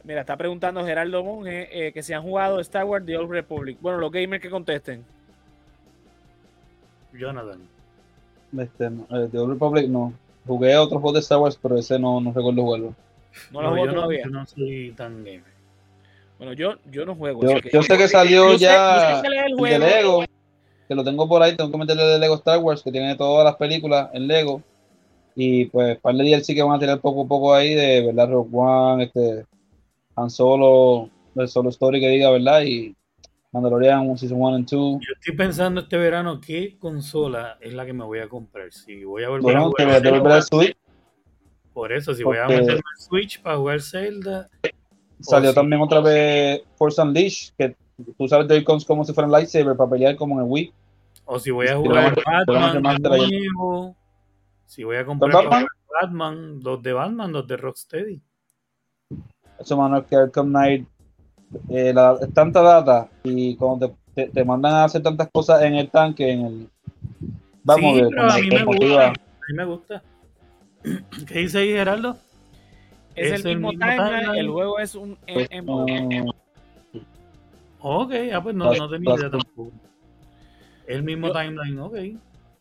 [0.06, 3.78] Mira, está preguntando Gerardo Monge eh, que si han jugado Star Wars The Old Republic.
[3.82, 5.04] Bueno, los gamers que contesten.
[7.14, 7.62] Jonathan.
[8.58, 10.14] Este, eh, The Old Republic no.
[10.46, 12.96] Jugué otros juegos de Star Wars, pero ese no, no recuerdo jugarlo.
[13.52, 14.24] No lo juego todavía.
[14.26, 15.54] yo no soy tan gamer.
[16.38, 17.42] Bueno, yo, yo no juego.
[17.72, 20.26] Yo, sé que salió ya el, de Lego,
[20.88, 23.46] que lo tengo por ahí, tengo que meterle de Lego Star Wars, que tiene todas
[23.46, 24.62] las películas en Lego.
[25.36, 28.30] Y pues, para el DLC que van a tirar poco a poco ahí de, ¿verdad?
[28.30, 29.46] Rogue One, este,
[30.16, 32.64] Han Solo, el Solo Story que diga, ¿verdad?
[32.64, 32.96] Y
[33.54, 35.00] Mandalorian Season 1 and 2.
[35.00, 38.74] Yo estoy pensando este verano qué consola es la que me voy a comprar.
[38.74, 40.42] Si voy a volver a jugar.
[40.42, 40.76] Switch.
[41.72, 44.50] Por eso, si voy a meterme el Switch para jugar Zelda.
[45.20, 47.76] Salió también otra vez Force Unleashed, que
[48.18, 50.74] tú sabes de como si fueran lightsaber para pelear como en el Wii.
[51.26, 52.16] O si voy a jugar
[52.48, 53.96] Batman nuevo.
[54.66, 55.68] Si voy a comprar Batman?
[56.02, 58.22] Batman, dos de Batman, dos de Rocksteady.
[59.60, 60.88] Eso, mano, que Arkham Knight
[61.70, 65.90] eh, la, tanta data y cuando te, te, mandan a hacer tantas cosas en el
[65.90, 66.70] tanque, en el...
[67.64, 68.20] Vamos a ver.
[68.20, 70.04] a, mí me gusta, a mí me gusta.
[71.28, 72.18] ¿Qué dice ahí, Geraldo?
[73.16, 75.48] Es, el, mismo, timeline, el juego es un pues,
[77.80, 79.72] Ok, ah, pues no, no tenía idea tampoco.
[80.88, 81.96] El mismo timeline, ok.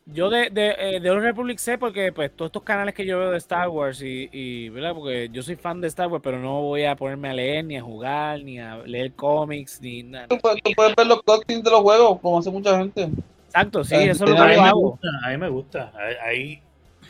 [0.07, 3.21] Yo de, de, eh, de Old Republic sé porque pues todos estos canales que yo
[3.21, 4.95] veo de Star Wars y, y, ¿verdad?
[4.95, 7.77] Porque yo soy fan de Star Wars, pero no voy a ponerme a leer, ni
[7.77, 10.27] a jugar, ni a leer cómics, ni nada.
[10.27, 13.11] Tú, puedes ver los cutscenes de los juegos, como hace mucha gente.
[13.47, 14.99] Exacto, sí, eso es lo que yo hago.
[15.25, 15.93] a mí me gusta,
[16.25, 16.61] ahí...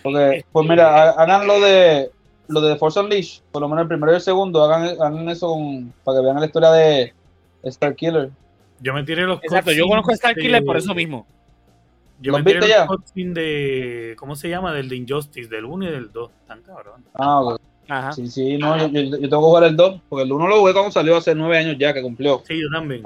[0.02, 2.10] Porque, pues mira, hagan lo de
[2.48, 5.56] lo de Force Unleashed, por lo menos el primero y el segundo, hagan, hagan eso
[6.04, 7.14] para que vean la historia de
[7.62, 8.30] Star Killer.
[8.80, 11.26] Yo me tiré los Exacto, yo conozco a Star Killer por eso mismo.
[12.22, 12.86] Yo me tiré ya?
[13.14, 14.14] de.
[14.18, 14.72] ¿Cómo se llama?
[14.72, 16.30] Del de Injustice, del 1 y del 2.
[16.46, 17.04] Tan cabrón.
[17.14, 17.60] Ah, ok.
[17.88, 18.12] Ajá.
[18.12, 20.72] Sí, sí, no, yo, yo, tengo que jugar el 2, porque el 1 lo jugué
[20.72, 22.42] cuando salió hace 9 años ya, que cumplió.
[22.46, 23.02] Sí, yo también.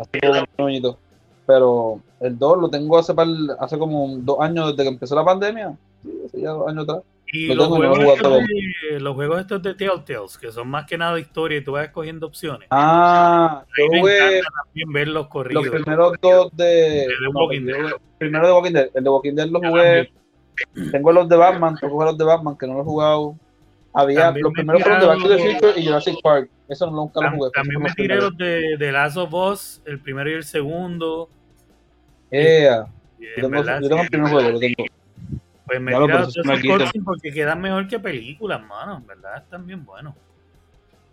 [1.47, 3.14] Pero el 2 lo tengo hace,
[3.59, 5.77] hace como dos años desde que empezó la pandemia.
[6.03, 7.03] Sí, hace ya dos años atrás.
[7.33, 11.18] Y los, juegos estos de, los juegos estos de Telltales, que son más que nada
[11.18, 12.68] historia y tú vas escogiendo opciones.
[12.70, 15.64] Ah, yo encanta también ver los corridos.
[15.64, 17.93] Los primeros dos de, de Walking Dead.
[18.18, 18.91] Primero de Walking Dead.
[18.95, 20.12] El de Walking Dead lo jugué.
[20.93, 23.37] Tengo los de Batman, tengo los de Batman que no los he jugado.
[23.93, 26.51] Había los primeros fueron de Back to the Future y Jurassic Park.
[26.68, 27.51] Eso nunca los jugué.
[27.53, 31.29] También me tiré los de, de Last of Us, el primero y el segundo.
[32.31, 32.87] Yeah.
[33.18, 34.85] Yo tengo, yo tengo el primer juego, lo tengo.
[35.67, 38.99] Pues me claro, esos cortes porque quedan mejor que películas, mano.
[38.99, 40.14] En verdad están bien buenos.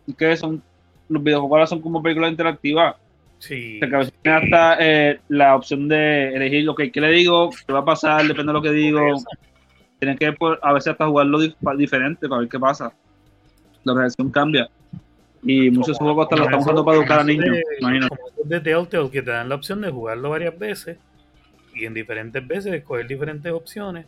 [0.06, 0.62] ¿Y qué son?
[1.10, 2.95] Los videojuegos ahora son como películas interactivas.
[3.39, 3.78] Sí.
[3.78, 7.01] O sea, que a veces tiene hasta eh, la opción de elegir lo que ¿qué
[7.01, 9.01] le digo, qué va a pasar, depende de lo que digo.
[9.99, 11.39] Tienen que pues, a veces hasta jugarlo
[11.76, 12.93] diferente para ver qué pasa.
[13.84, 14.70] La reacción cambia.
[15.41, 17.58] Y muchos juegos hasta lo están usando para educar a niños.
[17.80, 18.16] Imagínate.
[18.16, 20.97] Como de Telltale que te dan la opción de jugarlo varias veces
[21.74, 24.06] y en diferentes veces escoger diferentes opciones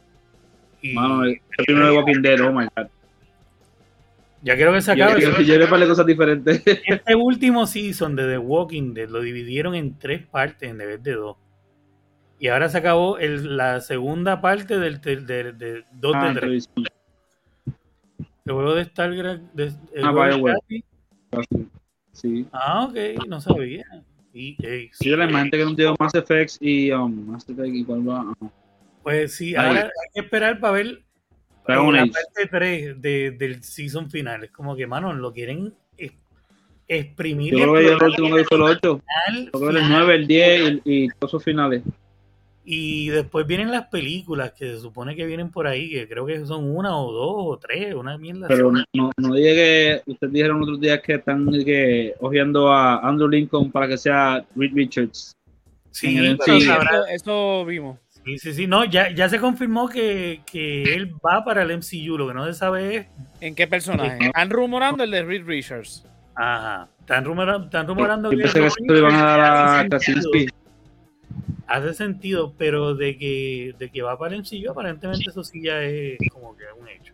[0.94, 2.88] Mano, el primero de Walking Dead, oh my god.
[4.46, 5.20] Ya quiero que se acabe.
[5.20, 6.62] Yo, yo, le cosas diferentes.
[6.66, 11.14] Este último season de The Walking Dead lo dividieron en tres partes en vez de
[11.14, 11.38] dos.
[12.38, 16.70] Y ahora se acabó el, la segunda parte del de, de, dos de ah, tres.
[18.46, 19.42] El juego de Starcraft.
[19.54, 19.74] De,
[20.04, 20.84] ah, BioWare.
[22.12, 22.46] Sí.
[22.52, 23.84] Ah, ok, no sabía.
[24.32, 24.58] Y,
[24.92, 28.34] sí, la gente que no tiene Mass Effect y um, Mass Effect y cuál va.
[29.06, 31.04] Pues sí, ahora hay que esperar para ver
[31.68, 34.46] la parte 3 de, del season final.
[34.46, 35.76] Es como que, mano, lo quieren
[36.88, 37.54] exprimir.
[37.54, 39.02] Yo creo que el último que fue el 8.
[39.54, 41.84] el 9, el 10 y, todos sus finales.
[42.64, 46.44] Y después vienen las películas que se supone que vienen por ahí, que creo que
[46.48, 48.48] son una o dos o tres, una mierda.
[48.48, 53.30] Pero no, no dije que ustedes dijeron otros días que están que, ojeando a Andrew
[53.30, 55.32] Lincoln para que sea Reed Richards.
[55.92, 58.00] Sí, pero eso, vimos.
[58.26, 62.18] Sí, sí, sí, no, ya, ya se confirmó que, que, él va para el MCU,
[62.18, 63.08] lo que no se sabe es...
[63.40, 64.18] ¿En qué personaje?
[64.26, 66.04] Están rumorando el de Reed Richards.
[66.34, 68.38] Ajá, están rumorando, están rumorando que...
[68.38, 69.88] que se van a dar a
[71.68, 75.82] hace sentido, pero de que, de que va para el MCU, aparentemente eso sí ya
[75.82, 77.14] es como que un hecho.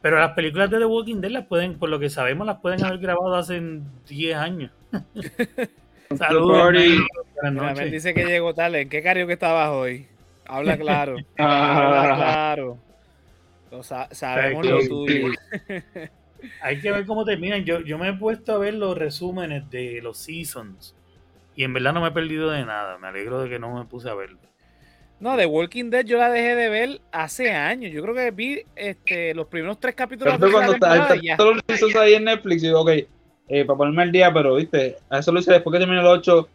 [0.00, 2.84] Pero las películas de The Walking Dead las pueden, por lo que sabemos, las pueden
[2.84, 3.60] haber grabado hace
[4.08, 4.70] 10 años.
[6.16, 6.72] Saludos.
[7.76, 8.76] Me dice que llegó tal.
[8.76, 10.06] ¿En qué que estabas hoy?
[10.48, 11.16] Habla claro.
[11.38, 12.78] Habla claro.
[14.10, 15.28] sabemos lo tuyo.
[16.62, 17.64] Hay que ver cómo terminan.
[17.64, 20.94] Yo, yo me he puesto a ver los resúmenes de los seasons
[21.58, 22.98] y en verdad no me he perdido de nada.
[22.98, 24.38] Me alegro de que no me puse a verlo.
[25.18, 27.92] No, de Walking Dead yo la dejé de ver hace años.
[27.92, 30.38] Yo creo que vi este, los primeros tres capítulos.
[30.38, 32.90] de cuando está, todos los ahí en Netflix, y digo, ok,
[33.48, 36.06] eh, para ponerme al día, pero viste, a eso lo hice después que terminé el
[36.06, 36.48] 8.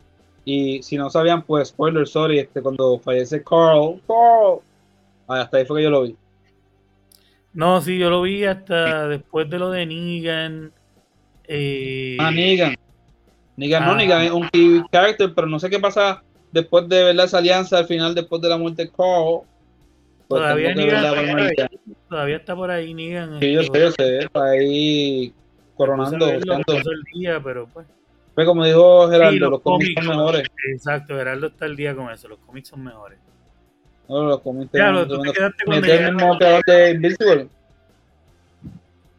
[0.45, 4.59] Y si no sabían, pues, spoiler, sorry, este, cuando fallece Carl, Carl,
[5.27, 6.15] hasta ahí fue que yo lo vi.
[7.53, 10.71] No, sí, yo lo vi hasta después de lo de Negan.
[11.47, 12.17] Eh...
[12.19, 12.75] Ah, Negan.
[13.55, 13.95] Negan no, ah.
[13.95, 17.77] Negan es un key character, pero no sé qué pasa después de ver esa alianza
[17.77, 19.41] al final, después de la muerte de Carl.
[20.27, 20.73] Pues todavía,
[22.09, 23.39] todavía está por ahí Negan.
[23.39, 25.33] Sí, yo sé, yo sé, está ahí
[25.75, 26.27] coronando.
[26.27, 26.41] el
[27.13, 27.85] día, pero pues.
[28.35, 30.47] Pues como dijo Gerardo, los, cómics, son mejores.
[30.71, 33.19] Exacto, Gerardo está al día con eso, los cómics son mejores.
[34.09, 37.47] No, los cómics claro, tú te quedaste con el mismo de Invisible.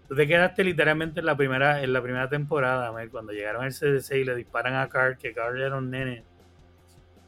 [0.08, 4.16] Tú te quedaste literalmente en la primera, en la primera temporada, cuando llegaron al CDC
[4.16, 6.24] y le disparan a Carl, que Carl era un nene.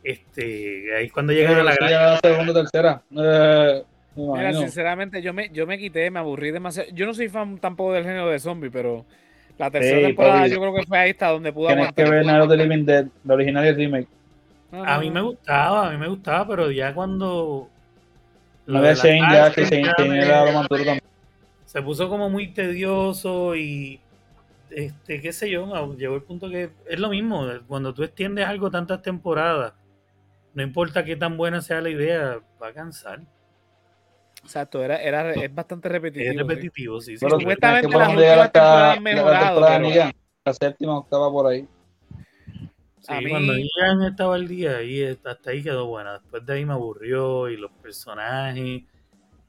[0.02, 2.18] Este, ahí cuando llegaron a la gran.
[2.20, 3.02] segunda tercera.
[3.10, 3.82] Eh,
[4.14, 6.88] Mira, sinceramente, yo me, yo me quité, me aburrí demasiado.
[6.92, 9.04] Yo no soy fan tampoco del género de zombie, pero
[9.58, 12.42] la tercera temporada yo creo que fue ahí hasta donde pudo Tienes que ver Night
[12.42, 14.08] of the Living Dead, la original y el remake.
[14.72, 17.68] A mí me gustaba, a mí me gustaba, pero ya cuando.
[18.66, 21.00] No de Shane ya, que Shane, era lo más también
[21.66, 24.00] se puso como muy tedioso y
[24.70, 28.70] este qué sé yo, llegó el punto que es lo mismo, cuando tú extiendes algo
[28.70, 29.74] tantas temporadas,
[30.54, 33.20] no importa qué tan buena sea la idea, va a cansar.
[34.46, 36.30] Exacto, era, era es bastante repetitivo.
[36.30, 37.16] Es repetitivo, sí.
[37.16, 39.60] sí, pero supuestamente las últimas temporadas han mejorado.
[39.60, 40.10] La, pero...
[40.44, 41.68] la séptima, octava por ahí.
[43.00, 46.14] Sí, cuando Negan estaba al día, ahí hasta ahí quedó buena.
[46.14, 48.82] Después de ahí me aburrió y los personajes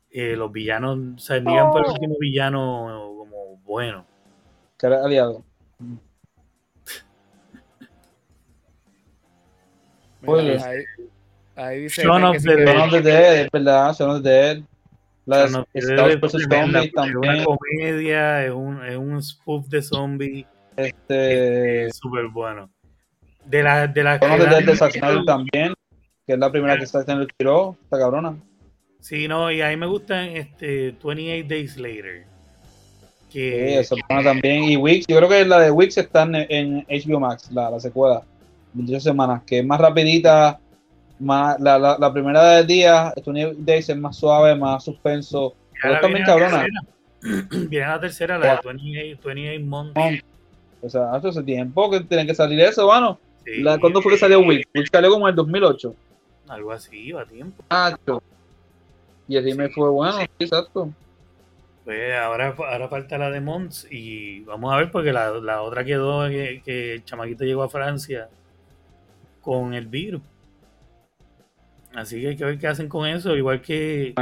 [0.10, 4.06] eh, los villanos, o sea, Negan fue el último villano como bueno.
[4.78, 5.44] Que era aliado.
[10.22, 10.84] Pues, ahí,
[11.56, 14.64] ahí dice Son of the Dead, es verdad, Son of the Dead.
[15.28, 16.48] Las Star vs.
[16.50, 16.86] también.
[16.86, 20.48] Es una comedia, es un, es un spoof de zombie.
[20.78, 21.86] Este.
[21.88, 22.70] Es súper bueno.
[23.46, 25.74] De la, de la Dead de Zack también,
[26.26, 28.38] que es la primera que está haciendo el tiro, esta cabrona.
[29.02, 32.26] Sí, no, y a mí me gustan este 28 Days Later.
[33.32, 33.84] Que...
[33.84, 34.64] Sí, también.
[34.64, 38.24] Y Wix, yo creo que la de Wix está en, HBO Max, la, la, secuela.
[38.74, 40.60] 28 semanas, que es más rapidita.
[41.20, 45.56] Más, la, la, la primera del día, 28 Days es más suave, más suspenso.
[45.82, 46.66] Pero también cabrona.
[47.70, 50.24] Viene la tercera, la de 28, 28 Months.
[50.82, 53.20] O sea, hace tiempo que tiene que salir eso, bueno.
[53.44, 54.68] Sí, ¿Cuándo fue que salió Wix?
[54.76, 55.96] Wix salió como en el 2008.
[56.50, 57.64] Algo así, va a tiempo.
[57.70, 57.98] Ah,
[59.28, 60.94] y el me fue bueno, exacto.
[61.84, 65.84] Pues ahora, ahora falta la de Mons y vamos a ver porque la, la otra
[65.84, 68.30] quedó que, que, el chamaquito llegó a Francia
[69.42, 70.22] con el virus.
[71.98, 74.14] Así que hay que ver qué hacen con eso, igual que...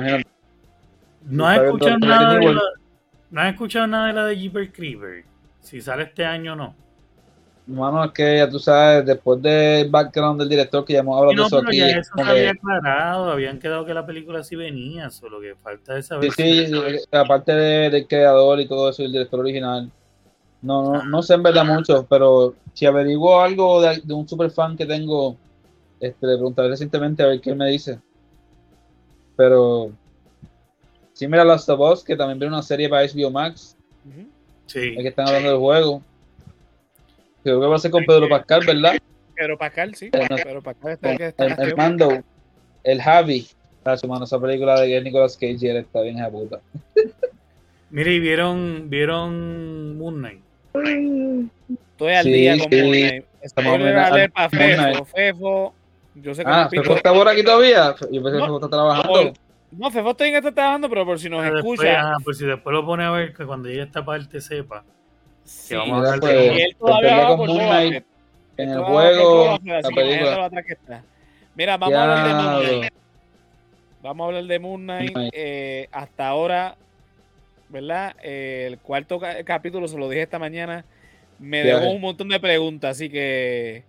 [1.24, 2.62] No has escuchado nada de la,
[3.32, 5.26] no has escuchado nada de la de Jeeper Creeper.
[5.60, 6.76] Si sale este año o no.
[7.68, 11.36] Mano, es que ya tú sabes, después del background del director que ya hemos hablado
[11.36, 11.78] de eso aquí.
[11.80, 15.96] Ya eso se había aclarado, habían quedado que la película sí venía, solo que falta
[15.96, 16.32] de saber.
[16.32, 16.74] Sí, sí,
[17.12, 19.92] aparte del creador y todo eso, el director original.
[20.62, 24.78] No, no, no sé en verdad mucho, pero si averiguo algo de, un super fan
[24.78, 25.36] que tengo,
[26.00, 28.00] este, le preguntaré recientemente a ver qué me dice.
[29.36, 29.92] Pero
[31.14, 33.78] sí, mira Last of Us, que también viene una serie para HBO Max.
[34.68, 34.94] Sí.
[34.96, 36.02] Es que están hablando del juego.
[37.44, 38.98] Creo que va a ser con Pedro Pascal, ¿verdad?
[39.36, 40.10] Pedro Pascal, sí.
[40.10, 42.24] Pedro Pascal está, el, está el, el, mando,
[42.84, 43.48] el Javi.
[43.84, 46.60] Ah, su mano, esa película de Nicolas Cage está bien esa puta.
[47.92, 50.42] Mire, ¿y vieron, vieron Moon Knight?
[51.92, 53.26] Estoy al día con Moon Knight.
[53.48, 55.06] Spoiler alert para Fefo.
[55.06, 55.74] Fefo,
[56.16, 57.96] yo sé que ah, ¿Fefo está por aquí todavía?
[58.12, 59.34] Yo pensé que Fefo está trabajando.
[59.72, 62.14] No, Fefo está, está trabajando, pero por si nos escucha.
[62.14, 64.84] Ah, por si después lo pone a ver, que cuando llegue esta parte sepa.
[65.44, 68.06] Sí, que vamos a hablar de, y él todavía va con Moon Knight
[68.58, 71.04] en el juego, la película.
[71.56, 72.94] Mira, vamos a hablar de Moon Knight.
[74.02, 75.18] Vamos a hablar de Moon Knight.
[75.34, 76.78] Eh, hasta ahora,
[77.70, 78.16] ¿verdad?
[78.24, 80.86] Eh, el cuarto capítulo, se lo dije esta mañana,
[81.40, 83.84] me dejó un montón de preguntas, así que...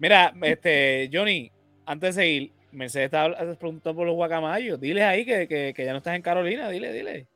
[0.00, 1.52] Mira, este, Johnny,
[1.84, 4.80] antes de seguir, Mercedes estaba preguntando por los guacamayos.
[4.80, 7.26] Diles ahí que, que, que, ya no estás en Carolina, dile, dile.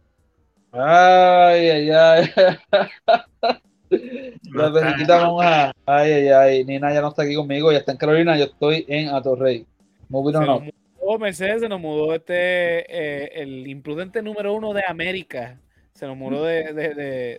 [0.72, 2.30] Ay, ay, ay.
[4.54, 5.72] La vamos a.
[5.84, 6.64] Ay, ay, ay.
[6.64, 9.66] Nina ya no está aquí conmigo, ya está en Carolina, yo estoy en Atorrey.
[10.08, 10.70] Moving on
[11.20, 15.60] Mercedes se nos mudó este, eh, el imprudente número uno de América.
[15.94, 16.72] Se nos mudó de.
[16.72, 17.38] de, de,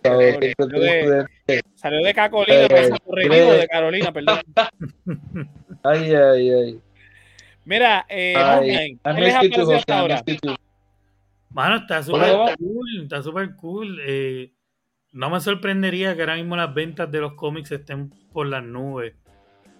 [1.74, 4.38] salió, de Cacolina, pero de Carolina, perdón.
[5.82, 6.80] Ay, ay, ay.
[7.64, 10.24] Mira, eh, ay, ¿qué les ha hasta ahora?
[11.50, 14.00] Mano, está súper cool, está súper cool.
[14.04, 14.52] Eh,
[15.12, 19.14] no me sorprendería que ahora mismo las ventas de los cómics estén por las nubes.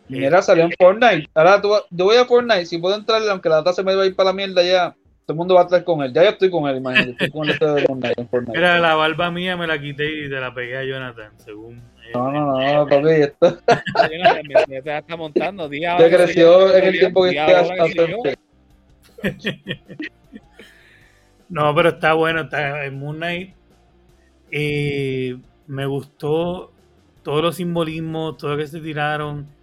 [0.09, 1.29] Mira, salió en Fortnite.
[1.35, 2.66] Ahora tú, yo voy a Fortnite.
[2.66, 4.95] Si puedo entrar, aunque la data se me va a ir para la mierda ya,
[5.27, 6.12] todo el mundo va a estar con él.
[6.12, 7.11] Ya yo estoy con él, imagínate.
[7.11, 8.57] Estoy con el de Fortnite, en Fortnite.
[8.57, 11.83] Mira, la barba mía me la quité y te la pegué a Jonathan, según.
[12.14, 13.59] No, no, no, papi, esto.
[14.68, 15.68] ya te está montando.
[15.68, 18.39] Día te creció en el tiempo que esté
[21.49, 22.43] No, pero está bueno.
[22.43, 23.53] Está en Moon Knight.
[24.53, 26.70] Eh, me gustó
[27.24, 29.55] todos los simbolismos, todo lo que se tiraron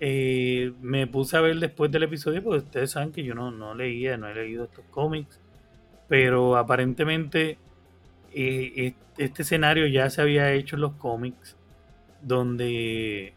[0.00, 3.74] eh, me puse a ver después del episodio, porque ustedes saben que yo no, no
[3.74, 5.40] leía, no he leído estos cómics,
[6.08, 7.58] pero aparentemente
[8.32, 11.56] eh, este escenario ya se había hecho en los cómics,
[12.22, 13.32] donde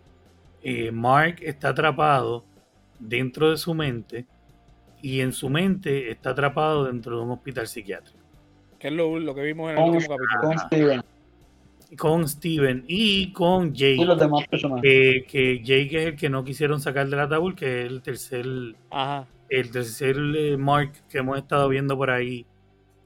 [0.63, 2.45] eh, Mark está atrapado
[2.99, 4.25] dentro de su mente
[5.01, 8.19] y en su mente está atrapado dentro de un hospital psiquiátrico.
[8.77, 11.03] Que es lo, que vimos en el último capítulo
[11.97, 14.01] con Steven y con Jake.
[14.01, 15.25] Y los demás personajes.
[15.27, 18.45] que Jake es el que no quisieron sacar del ataúd, que es el tercer,
[19.49, 22.45] el tercer eh, Mark que hemos estado viendo por ahí,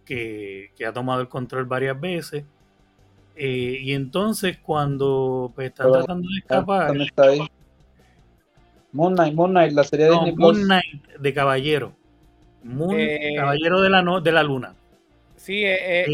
[0.06, 2.44] que, ha tomado el control varias veces.
[3.36, 6.88] Eh, y entonces cuando pues, están tratando de escapar...
[6.88, 7.42] ¿Dónde está ahí?
[8.94, 11.94] Moon Knight, Moon Knight, la serie de Moon Knight de Caballero.
[12.64, 14.74] Moon, eh, Caballero de la, no, de la Luna.
[15.46, 16.08] Sí, es,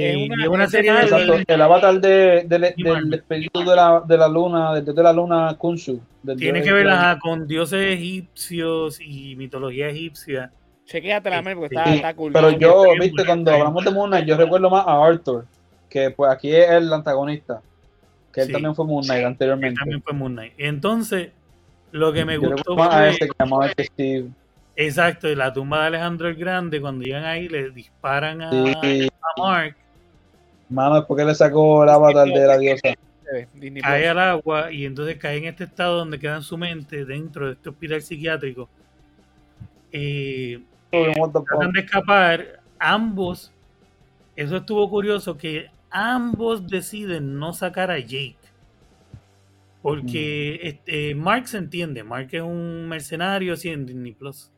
[0.50, 1.46] una, serie de...
[1.48, 6.02] el avatar de, del espíritu de la, de la luna, del de la luna Kunshu.
[6.38, 6.90] Tiene que ver
[7.22, 10.52] con dioses egipcios y mitología egipcia.
[10.84, 12.34] Chequéate la porque está, está, cool.
[12.34, 15.46] Pero yo, viste, cuando hablamos de Moon Knight, yo recuerdo más a Arthur,
[15.88, 17.62] que pues aquí es el antagonista.
[18.34, 19.80] Que él también fue Moon Knight anteriormente.
[19.80, 20.54] también fue Moon Knight.
[20.58, 21.30] Entonces,
[21.94, 22.86] lo que me gustó fue...
[22.86, 24.28] A ese que llamaba Steve.
[24.76, 29.12] Exacto, y la tumba de Alejandro el Grande, cuando llegan ahí, le disparan a, a
[29.38, 29.76] Mark.
[30.70, 32.94] Mano, es porque le sacó el avatar de la diosa.
[33.82, 37.48] Cae al agua y entonces cae en este estado donde queda en su mente, dentro
[37.48, 38.70] de este hospital psiquiátrico.
[39.92, 42.62] Eh, tratan de escapar.
[42.80, 43.52] Ambos,
[44.36, 48.38] eso estuvo curioso, que ambos deciden no sacar a Jake.
[49.82, 50.68] Porque mm.
[50.68, 54.51] este, Mark se entiende, Mark es un mercenario así en Disney Plus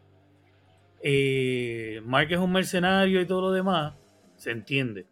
[1.06, 3.94] eh, Mark es un mercenario y todo lo demás,
[4.38, 5.06] se entiende.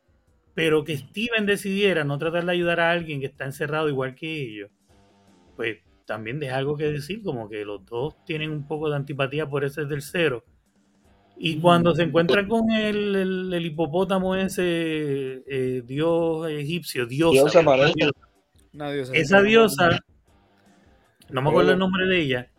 [0.54, 4.42] Pero que Steven decidiera no tratar de ayudar a alguien que está encerrado igual que
[4.42, 4.72] ellos,
[5.58, 9.50] pues también deja algo que decir, como que los dos tienen un poco de antipatía
[9.50, 10.46] por ese tercero.
[11.38, 17.62] Y cuando se encuentran con el, el, hipopótamo ese eh, dios egipcio, diosa,
[19.14, 20.00] esa diosa,
[21.30, 22.51] no me acuerdo el nombre de ella,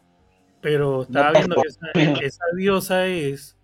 [0.62, 1.56] pero estaba viendo
[2.18, 3.58] que esa, diosa es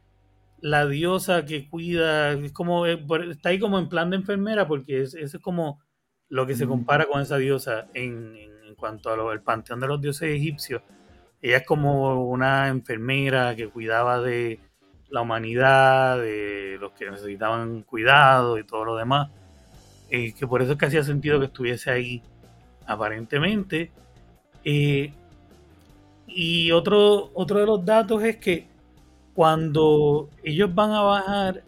[0.61, 5.03] la diosa que cuida, es como, eh, está ahí como en plan de enfermera, porque
[5.03, 5.81] es, es como
[6.29, 6.69] lo que se mm.
[6.69, 10.83] compara con esa diosa en, en, cuanto al panteón de los dioses egipcios.
[11.41, 14.59] Ella es como una enfermera que cuidaba de
[15.09, 19.31] la humanidad, de los que necesitaban cuidado y todo lo demás.
[20.11, 22.23] Eh, que por eso es que hacía sentido que estuviese ahí,
[22.87, 23.91] aparentemente.
[24.65, 25.13] Eh,
[26.41, 28.69] y otro, otro de los datos es que
[29.35, 31.65] cuando ellos van a bajar,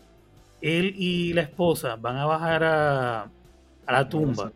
[0.63, 4.53] él y la esposa van a bajar a, a la tumba,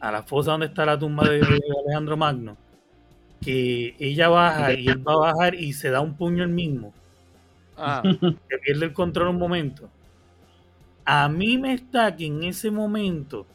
[0.00, 1.40] a la fosa donde está la tumba de,
[1.84, 2.56] Alejandro Magno,
[3.40, 6.92] que ella baja y él va a bajar y se da un puño el mismo.
[7.76, 8.02] Ah.
[8.02, 9.88] Que pierde el control un momento.
[11.04, 13.46] A mí me está que en ese momento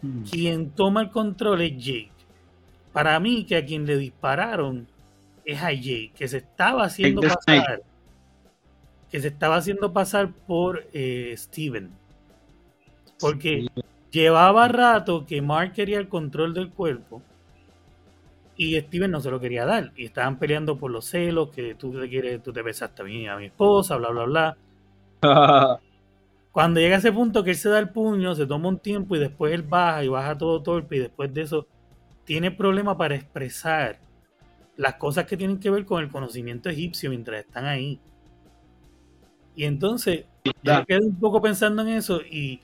[0.00, 0.22] hmm.
[0.30, 2.19] quien toma el control es Jake.
[2.92, 4.86] Para mí que a quien le dispararon
[5.44, 7.82] es a Jake, que se estaba haciendo pasar
[9.10, 11.90] que se estaba haciendo pasar por eh, Steven.
[13.18, 13.66] Porque
[14.10, 17.20] llevaba rato que Mark quería el control del cuerpo
[18.56, 19.92] y Steven no se lo quería dar.
[19.96, 23.26] Y estaban peleando por los celos, que tú te quieres, tú te besaste a mí,
[23.26, 24.56] a mi esposa, bla, bla, bla.
[26.52, 29.16] Cuando llega a ese punto que él se da el puño, se toma un tiempo
[29.16, 31.66] y después él baja y baja todo torpe y después de eso
[32.30, 33.98] tiene problema para expresar
[34.76, 37.98] las cosas que tienen que ver con el conocimiento egipcio mientras están ahí.
[39.56, 40.26] Y entonces
[40.62, 42.60] yo quedé un poco pensando en eso y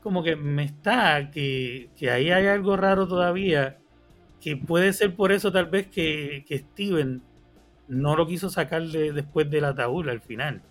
[0.00, 3.78] como que me está que, ahí hay algo raro todavía,
[4.40, 7.20] que puede ser por eso tal vez que, Steven
[7.88, 10.62] no lo quiso sacar después de la ataúd al final.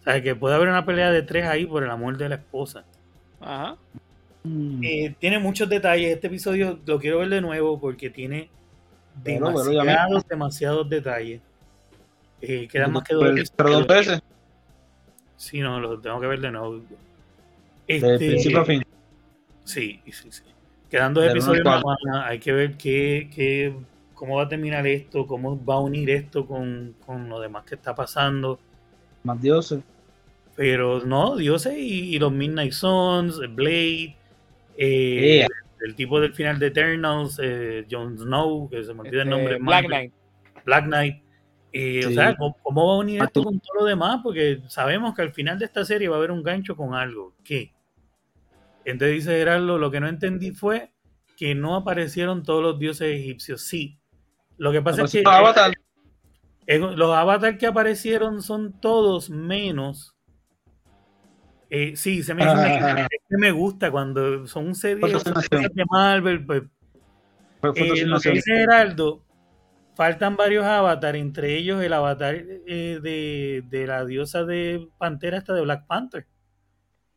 [0.00, 2.34] O sea, que puede haber una pelea de tres ahí por el amor de la
[2.34, 2.84] esposa.
[3.40, 3.76] Ajá.
[4.48, 4.80] Mm.
[4.82, 6.14] Eh, tiene muchos detalles.
[6.14, 8.48] Este episodio lo quiero ver de nuevo porque tiene
[9.22, 11.40] demasiados, demasiados detalles.
[12.40, 13.52] Eh, quedan más que dos.
[13.56, 14.22] Pero veces.
[15.36, 16.80] Sí, no, lo tengo que ver de nuevo.
[17.86, 18.82] Este, de principio a fin.
[19.64, 20.42] Sí, sí, sí.
[20.90, 21.66] Quedando de episodios
[22.24, 23.74] hay que ver qué, qué,
[24.14, 27.74] cómo va a terminar esto, cómo va a unir esto con, con lo demás que
[27.74, 28.58] está pasando.
[29.22, 29.80] Más dioses.
[30.56, 34.16] Pero no, dioses y, los Midnight Suns, Blade,
[34.78, 35.46] eh,
[35.80, 39.54] el tipo del final de Eternals, eh, Jon Snow, que se me olvida el nombre.
[39.54, 40.12] Este, Black Knight.
[40.64, 41.22] Black Knight.
[42.06, 44.20] O sea, ¿cómo, va a unir esto con todo lo demás?
[44.22, 47.34] Porque sabemos que al final de esta serie va a haber un gancho con algo.
[47.44, 47.74] ¿Qué?
[48.84, 50.92] Entonces dice Gerardo, lo que no entendí fue
[51.36, 53.62] que no aparecieron todos los dioses egipcios.
[53.62, 53.98] Sí.
[54.56, 60.16] Lo que pasa es que los avatars que aparecieron son todos menos.
[61.70, 62.44] Eh, sí, se me,
[63.28, 66.44] me gusta cuando son series de Marvel.
[66.46, 66.62] Pues,
[67.74, 69.22] eh, lo que dice Geraldo
[69.98, 75.62] faltan varios avatars, entre ellos el avatar eh, de, la diosa de Pantera, esta de
[75.62, 76.24] Black Panther.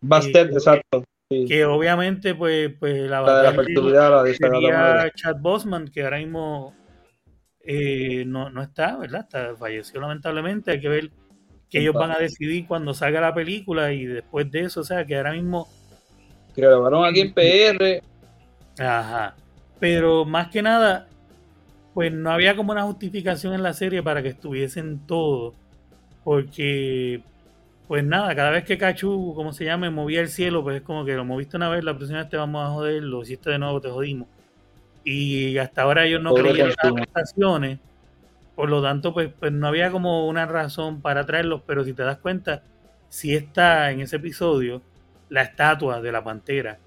[0.01, 1.03] Bastet, eh, exacto.
[1.29, 6.75] Que obviamente, pues, pues el avatar la de sería Chad Bosman, que ahora mismo
[7.59, 9.27] eh, no, está, ¿verdad?
[9.59, 10.71] falleció lamentablemente.
[10.71, 11.11] Hay que ver
[11.71, 15.05] que ellos van a decidir cuando salga la película y después de eso, o sea,
[15.05, 15.69] que ahora mismo.
[16.53, 18.03] Que grabaron aquí en PR.
[18.77, 19.35] Ajá.
[19.79, 21.07] Pero más que nada,
[21.93, 25.53] pues no había como una justificación en la serie para que estuviesen todos.
[26.25, 27.23] Porque,
[27.87, 31.05] pues nada, cada vez que Cachu, como se llama, movía el cielo, pues es como
[31.05, 33.59] que lo moviste una vez, la próxima vez te vamos a joder, lo hiciste de
[33.59, 34.27] nuevo, te jodimos.
[35.05, 37.79] Y hasta ahora ellos no creían las prestaciones.
[38.61, 42.03] Por lo tanto, pues, pues no había como una razón para traerlos, pero si te
[42.03, 42.61] das cuenta,
[43.09, 44.83] si está en ese episodio
[45.29, 46.77] la estatua de la pantera,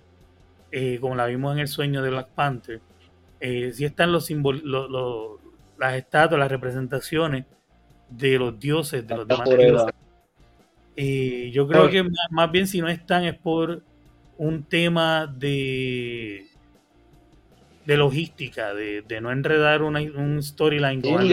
[0.70, 2.80] eh, como la vimos en el sueño de Black Panther
[3.40, 7.44] eh, si están los, las estatuas, las representaciones
[8.08, 9.48] de los dioses, de los demás
[11.50, 13.82] yo creo que más, bien si no están es por
[14.38, 16.46] un tema de
[17.86, 21.28] de logística, de, no enredar una, un storyline con,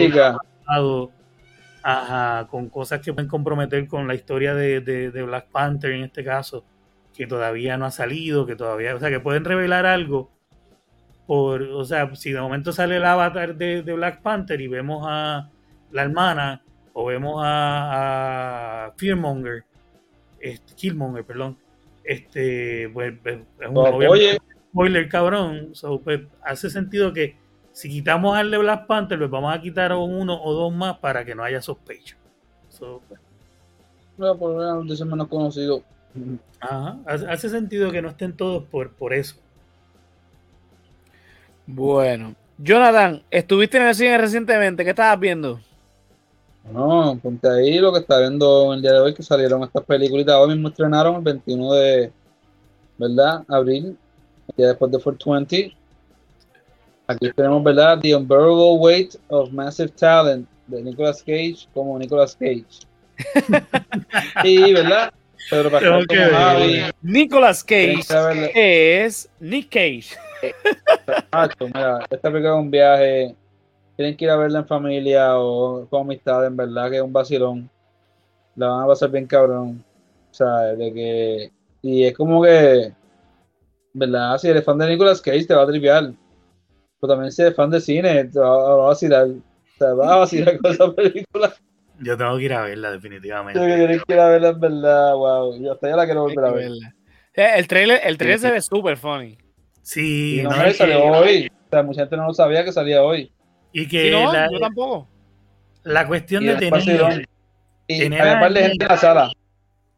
[2.48, 6.64] con cosas que pueden comprometer con la historia de, de, Black Panther en este caso,
[7.14, 10.30] que todavía no ha salido, que todavía, o sea, que pueden revelar algo
[11.26, 15.48] por, o sea, si de momento sale el avatar de, Black Panther y vemos a
[15.90, 19.64] la hermana o vemos a, a Fearmonger,
[20.40, 21.56] este, Killmonger, perdón,
[22.04, 27.36] este, pues, pues es un spoiler cabrón, pues, hace sentido que
[27.72, 31.24] si quitamos al de Black Panther, pues vamos a quitar uno o dos más para
[31.24, 32.16] que no haya sospecha.
[32.78, 33.20] pues.
[34.18, 35.82] No, por menos conocido.
[36.60, 39.36] Ajá, hace sentido que no estén todos por, por eso.
[41.66, 45.60] Bueno, Jonathan, estuviste en el cine recientemente, ¿qué estabas viendo?
[46.70, 50.36] No, ponte ahí lo que está viendo el día de hoy, que salieron estas películas.
[50.36, 52.12] Hoy mismo estrenaron el 21 de,
[52.98, 53.42] ¿verdad?
[53.48, 53.96] Abril,
[54.56, 55.76] ya después de 420.
[57.06, 57.98] Aquí tenemos, ¿verdad?
[58.00, 62.64] The Unbearable Weight of Massive Talent de Nicolas Cage como Nicolas Cage.
[64.44, 65.12] y, ¿verdad?
[65.50, 66.18] Pedro Pascal okay.
[66.18, 66.80] como Javi.
[67.02, 68.04] Nicolas Cage
[68.54, 70.16] es Nick Cage.
[71.06, 73.36] Exacto, mira, esta película es un viaje.
[73.96, 77.12] Tienen que ir a verla en familia o con amistad, en verdad que es un
[77.12, 77.70] vacilón.
[78.56, 79.84] La van a pasar bien cabrón.
[80.30, 81.52] O sea, de que.
[81.82, 82.92] Y es como que.
[83.92, 84.38] ¿Verdad?
[84.38, 86.12] Si eres fan de Nicolas Cage, te va a triviar.
[87.00, 89.28] Pero también si eres fan de cine, te va, a vacilar.
[89.78, 91.54] Te va a vacilar con esa película.
[92.00, 93.60] Yo tengo que ir a verla, definitivamente.
[93.60, 95.62] Yo quiero ir a verla, en verdad, wow.
[95.62, 96.70] Yo hasta ya la quiero volver a ver.
[97.34, 99.38] Eh, el trailer, el trailer se ve súper funny.
[99.82, 101.48] Sí, no, no salió hoy.
[101.48, 103.32] O sea, mucha gente no lo sabía que salía hoy.
[103.72, 105.08] Y que no, yo tampoco.
[105.84, 107.26] La cuestión de tener.
[107.88, 109.32] Y tener había par de gente en la sala.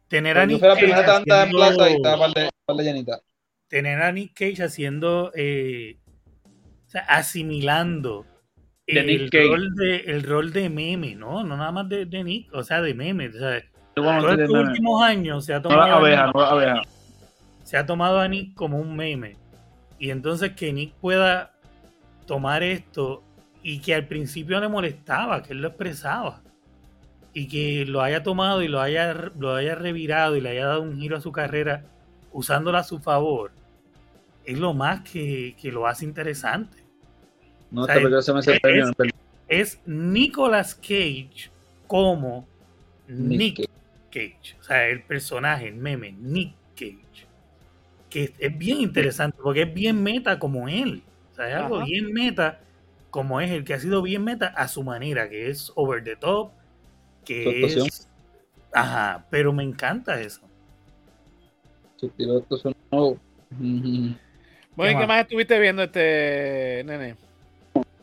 [0.07, 0.73] Tener a Nick Cage.
[0.73, 2.27] la primera tanda en plaza y estaba
[2.65, 3.19] par de, llenita.
[3.67, 5.31] Tener a Nick Cage haciendo.
[5.35, 5.97] Eh,
[6.85, 8.25] o sea, asimilando
[8.87, 11.43] el, rol de, el rol de meme, ¿no?
[11.43, 13.29] No nada más de, de Nick, o sea, de meme.
[13.29, 16.01] O sea, en estos últimos años se ha tomado.
[16.33, 16.81] No
[17.63, 19.37] se ha tomado a Nick como un meme.
[19.97, 21.53] Y entonces que Nick pueda
[22.27, 23.23] tomar esto
[23.63, 26.43] y que al principio le molestaba, que él lo expresaba.
[27.33, 30.83] Y que lo haya tomado y lo haya, lo haya revirado y le haya dado
[30.83, 31.83] un giro a su carrera
[32.35, 33.51] usándola a su favor,
[34.43, 36.77] es lo más que, lo hace interesante.
[37.71, 39.01] No, es,
[39.47, 41.49] es, Nicolas Cage
[41.87, 42.45] como
[43.07, 43.69] Nick,
[44.11, 44.57] Cage.
[44.59, 47.25] O sea, el personaje, el meme, Nick Cage.
[48.09, 51.03] Que es bien interesante porque es bien meta como él.
[51.31, 52.59] O sea, es algo bien meta
[53.09, 56.17] como es el que ha sido bien meta a su manera, que es over the
[56.17, 56.51] top,
[57.23, 58.09] que es...
[58.73, 60.44] Ajá, pero me encanta eso.
[64.75, 67.15] Bueno, ¿y qué más estuviste viendo este nene?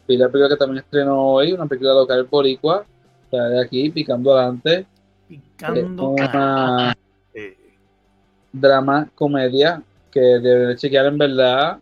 [0.09, 2.85] Vi la película que también estrenó hoy, una película local boricua,
[3.31, 4.87] de aquí, Picando Adelante.
[5.29, 6.97] Picando Una
[8.53, 11.79] drama, comedia, que debe chequear en verdad,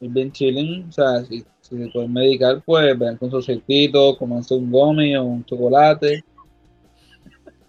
[0.00, 4.16] es bien chilling, o sea, si si se pueden medicar, pues vean con su aceitito,
[4.16, 6.24] comanse un gomi o un chocolate,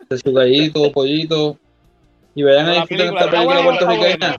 [0.09, 1.57] de su gallito, pollito,
[2.37, 4.37] y vayan a disfrutar esta película puertorriqueña.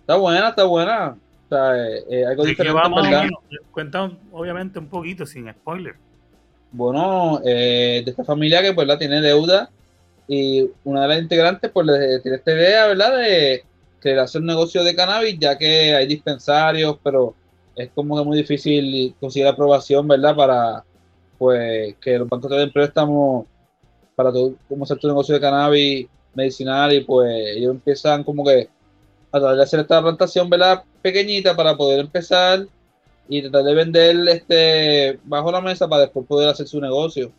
[0.00, 1.16] Está buena, está buena.
[1.46, 3.28] O sea, eh, eh algo diferente, verdad.
[3.70, 5.94] Cuenta obviamente un poquito, sin spoiler.
[6.70, 9.70] Bueno, eh, de esta familia que pues la tiene deuda
[10.28, 13.16] y una de las integrantes pues le tiene esta idea, ¿verdad?
[13.16, 13.64] De
[14.02, 17.34] querer hacer un negocio de cannabis ya que hay dispensarios, pero
[17.74, 20.36] es como que muy difícil conseguir aprobación, ¿verdad?
[20.36, 20.84] Para
[21.38, 23.46] pues que los bancos te den préstamos
[24.14, 28.68] para todo, como hacer tu negocio de cannabis medicinal y pues ellos empiezan como que
[29.30, 30.82] a tratar de hacer esta plantación, ¿verdad?
[31.02, 32.66] Pequeñita para poder empezar
[33.28, 37.32] y tratar de vender este bajo la mesa para después poder hacer su negocio.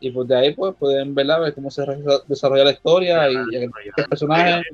[0.00, 1.40] Y pues de ahí pues pueden ¿verdad?
[1.40, 1.84] ver cómo se
[2.26, 4.64] desarrolla la historia y, y personajes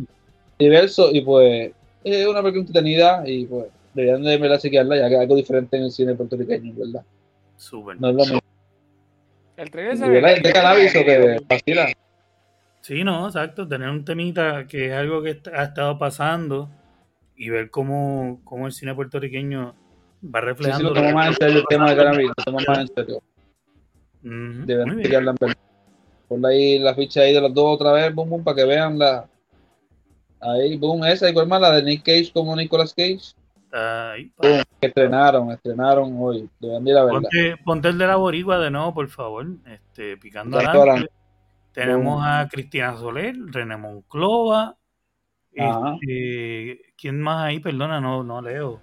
[0.59, 1.73] diversos y pues
[2.05, 5.85] es una película entretenida y pues deberían de verla chequearla ya que algo diferente en
[5.85, 7.03] el cine puertorriqueño, ¿verdad?
[7.57, 8.01] Súper.
[8.01, 8.41] No es lo mismo.
[9.57, 10.21] El trailer se ve.
[10.21, 11.89] de cannabis o que vacila.
[12.87, 13.67] Sí, no, exacto.
[13.67, 16.71] Tener un temita que es algo que ha estado pasando
[17.35, 19.75] y ver cómo, cómo el cine puertorriqueño
[20.23, 20.95] va reflejando.
[20.95, 23.23] Sí, sí, lo más en serio el tema de cannabis, lo tomamos más en serio.
[24.23, 25.57] Deben chequearla en verdad.
[26.29, 29.01] Ponle ahí la ficha ahí de los dos otra vez, boom, boom, para que vean
[29.01, 29.29] la.
[30.39, 33.35] Ahí, boom, esa, igual más la de Nick Cage como Nicolas Cage.
[33.73, 34.31] Ahí,
[34.81, 36.49] estrenaron, estrenaron hoy.
[36.61, 39.45] ponte, ponte, el de la borigua de nuevo, por favor.
[39.67, 41.11] Este, picando adelante.
[41.77, 44.79] Tenemos a Cristina Soler, René Monclova.
[45.53, 47.61] Este, ¿Quién más ahí?
[47.61, 48.81] Perdona, no, no leo.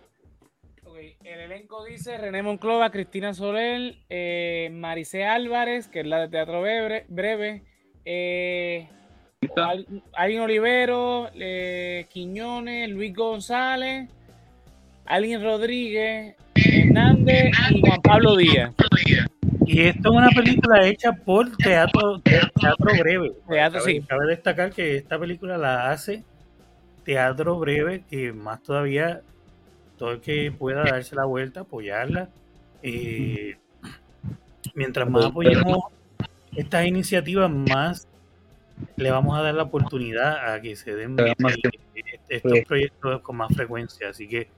[1.23, 6.61] El elenco dice René Monclova, Cristina Soler, eh, Maricé Álvarez, que es la de Teatro
[6.61, 7.63] Breve, breve
[8.05, 8.87] eh,
[10.13, 14.07] Alguien Olivero, eh, Quiñones, Luis González,
[15.05, 18.71] Alguien Rodríguez, Hernández y Juan Pablo Díaz.
[19.65, 23.33] Y esto es una película hecha por Teatro, teatro Breve.
[23.47, 24.01] Teatro, sí.
[24.01, 26.23] Cabe destacar que esta película la hace
[27.03, 29.21] Teatro Breve, que más todavía
[29.97, 32.29] todo el que pueda darse la vuelta, apoyarla.
[32.81, 33.57] Eh,
[34.75, 35.79] mientras más apoyemos
[36.55, 38.07] estas iniciativas, más
[38.95, 41.15] le vamos a dar la oportunidad a que se den
[42.29, 44.09] estos proyectos con más frecuencia.
[44.09, 44.49] Así que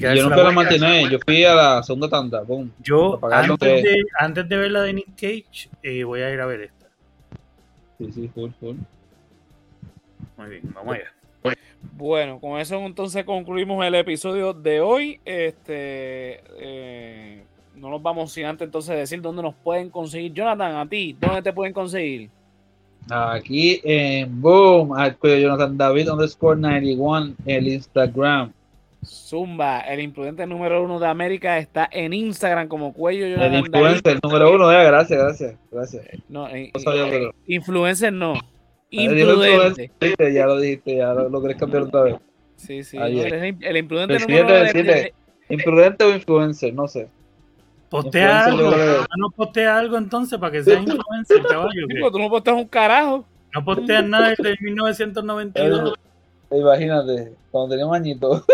[0.00, 2.42] yo no fui a la matiné, yo fui a la segunda tanda.
[2.82, 6.46] Yo, antes de, antes de ver la de Nick Cage, eh, voy a ir a
[6.46, 6.86] ver esta.
[7.98, 8.76] Sí, sí, full, full.
[10.36, 11.12] Muy bien, vamos allá.
[11.92, 15.20] Bueno, con eso entonces concluimos el episodio de hoy.
[15.24, 20.32] Este, eh, no nos vamos sin antes entonces decir dónde nos pueden conseguir.
[20.32, 22.30] Jonathan, a ti, ¿dónde te pueden conseguir?
[23.08, 28.52] Aquí en Boom, al Jonathan David underscore 91, el Instagram.
[29.06, 33.26] Zumba, el imprudente número uno de América está en Instagram como cuello.
[33.26, 36.04] El influencer número uno, eh, gracias, gracias, gracias.
[36.28, 38.34] No, eh, eh, influencer no.
[38.90, 39.90] Imprudente.
[40.32, 42.16] Ya lo dijiste, ya lo, querés cambiar otra vez.
[42.56, 42.96] Sí, sí.
[42.98, 45.10] el, imprudente número
[45.48, 47.08] Imprudente o influencer, no sé.
[47.88, 48.70] Postea algo.
[49.16, 51.86] No postea algo entonces para que sea influencer, caballo.
[52.10, 53.24] Tú no posteas un carajo.
[53.54, 55.94] No posteas nada desde 1992.
[56.50, 58.44] Imagínate, cuando tenía un añito.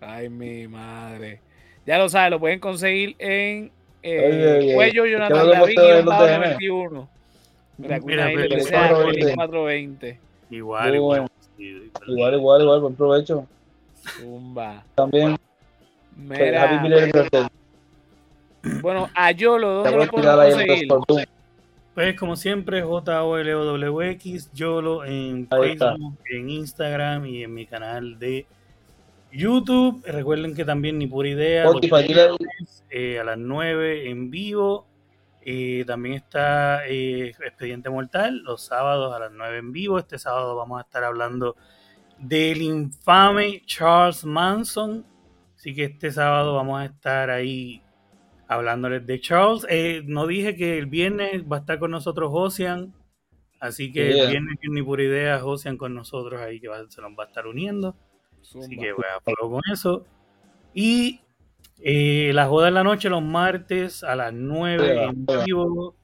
[0.00, 1.40] Ay, mi madre.
[1.86, 3.70] Ya lo sabes, lo pueden conseguir en
[4.02, 7.08] eh, Cuello Jonathan David 21.
[7.78, 10.18] Mira, Mira, ahí le 420.
[10.50, 11.30] Igual, igual.
[11.58, 13.46] Igual, igual, igual, buen provecho.
[14.18, 14.84] Zumba.
[14.94, 15.36] También.
[16.16, 16.82] Mira.
[18.80, 20.88] Bueno, a Yolo, ¿dónde lo puedo conseguir?
[21.94, 28.46] Pues como siempre, J-O-L-O-W-X, Yolo en Facebook, en Instagram y en mi canal de
[29.32, 30.04] YouTube.
[30.06, 31.64] Recuerden que también ni por idea.
[32.90, 34.86] Eh, a las 9 en vivo.
[35.44, 39.98] Eh, también está eh, Expediente Mortal los sábados a las 9 en vivo.
[39.98, 41.56] Este sábado vamos a estar hablando
[42.18, 45.04] del infame Charles Manson.
[45.56, 47.82] Así que este sábado vamos a estar ahí
[48.46, 49.66] hablándoles de Charles.
[50.04, 52.94] No dije que el viernes va a estar con nosotros Ocean.
[53.58, 57.24] Así que el viernes ni por idea Ocean con nosotros ahí que se nos va
[57.24, 57.96] a estar uniendo.
[58.42, 60.04] Así que voy a con eso.
[60.74, 61.20] Y
[61.78, 65.96] eh, la joda en la noche los martes a las 9 en vivo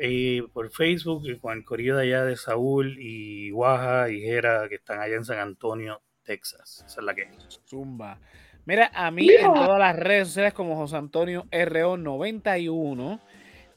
[0.00, 4.76] eh, por Facebook con el corrido de allá de Saúl y Guaja y Jera que
[4.76, 6.84] están allá en San Antonio, Texas.
[6.86, 7.28] Esa es la que
[7.66, 8.20] Zumba.
[8.64, 13.18] Mira, a mí en todas las redes sociales como José Antonio RO91.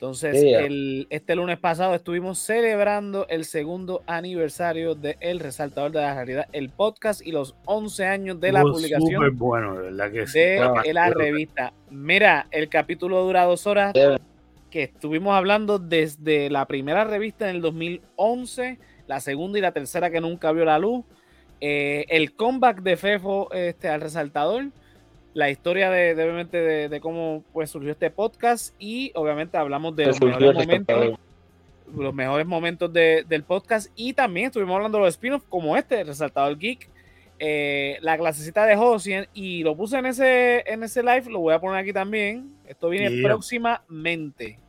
[0.01, 6.15] Entonces, el, este lunes pasado estuvimos celebrando el segundo aniversario de El Resaltador de la
[6.15, 10.93] Realidad, el podcast y los 11 años de la publicación bueno, de, verdad que de
[10.95, 11.73] la revista.
[11.91, 13.93] Mira, el capítulo dura dos horas
[14.71, 20.09] que estuvimos hablando desde la primera revista en el 2011, la segunda y la tercera
[20.09, 21.05] que nunca vio la luz,
[21.59, 24.63] eh, el comeback de Fefo este, al resaltador,
[25.33, 30.21] la historia de, obviamente de, cómo pues, surgió este podcast y obviamente hablamos de los
[30.21, 31.19] mejores momentos,
[31.95, 36.57] los mejores momentos del podcast y también estuvimos hablando de los spin-offs como este, Resaltador
[36.57, 36.89] Geek,
[37.39, 41.53] eh, la clasecita de Hosien y lo puse en ese, en ese live, lo voy
[41.53, 42.53] a poner aquí también.
[42.67, 44.59] Esto viene próximamente.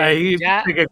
[0.00, 0.86] Ahí ya, que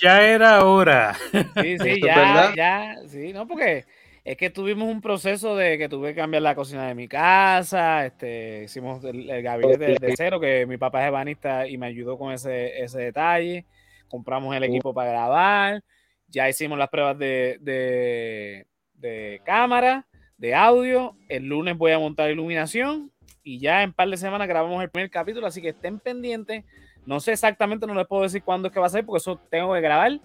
[0.00, 1.14] ya era hora.
[1.60, 3.84] Sí, sí, ya, ya, sí, no, porque
[4.24, 8.04] es que tuvimos un proceso de que tuve que cambiar la cocina de mi casa,
[8.04, 12.32] este, hicimos el, gabinete de, cero, que mi papá es ebanista y me ayudó con
[12.32, 13.64] ese, ese detalle,
[14.08, 15.82] compramos el equipo para grabar,
[16.26, 20.06] ya hicimos las pruebas de, de, de cámara,
[20.36, 23.10] de audio, el lunes voy a montar iluminación
[23.42, 26.64] y ya en par de semanas grabamos el primer capítulo, así que estén pendientes
[27.08, 29.40] no sé exactamente, no les puedo decir cuándo es que va a ser, porque eso
[29.48, 30.20] tengo que grabar,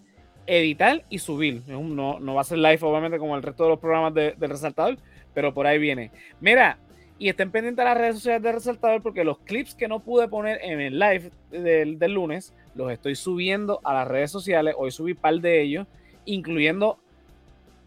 [0.46, 1.62] editar y subir.
[1.66, 4.50] No, no va a ser live, obviamente, como el resto de los programas de, del
[4.50, 4.98] Resaltador,
[5.34, 6.12] pero por ahí viene.
[6.42, 6.78] Mira,
[7.18, 10.28] y estén pendientes a las redes sociales del Resaltador, porque los clips que no pude
[10.28, 14.76] poner en el live del, del lunes, los estoy subiendo a las redes sociales.
[14.78, 15.88] Hoy subí un par de ellos,
[16.26, 17.00] incluyendo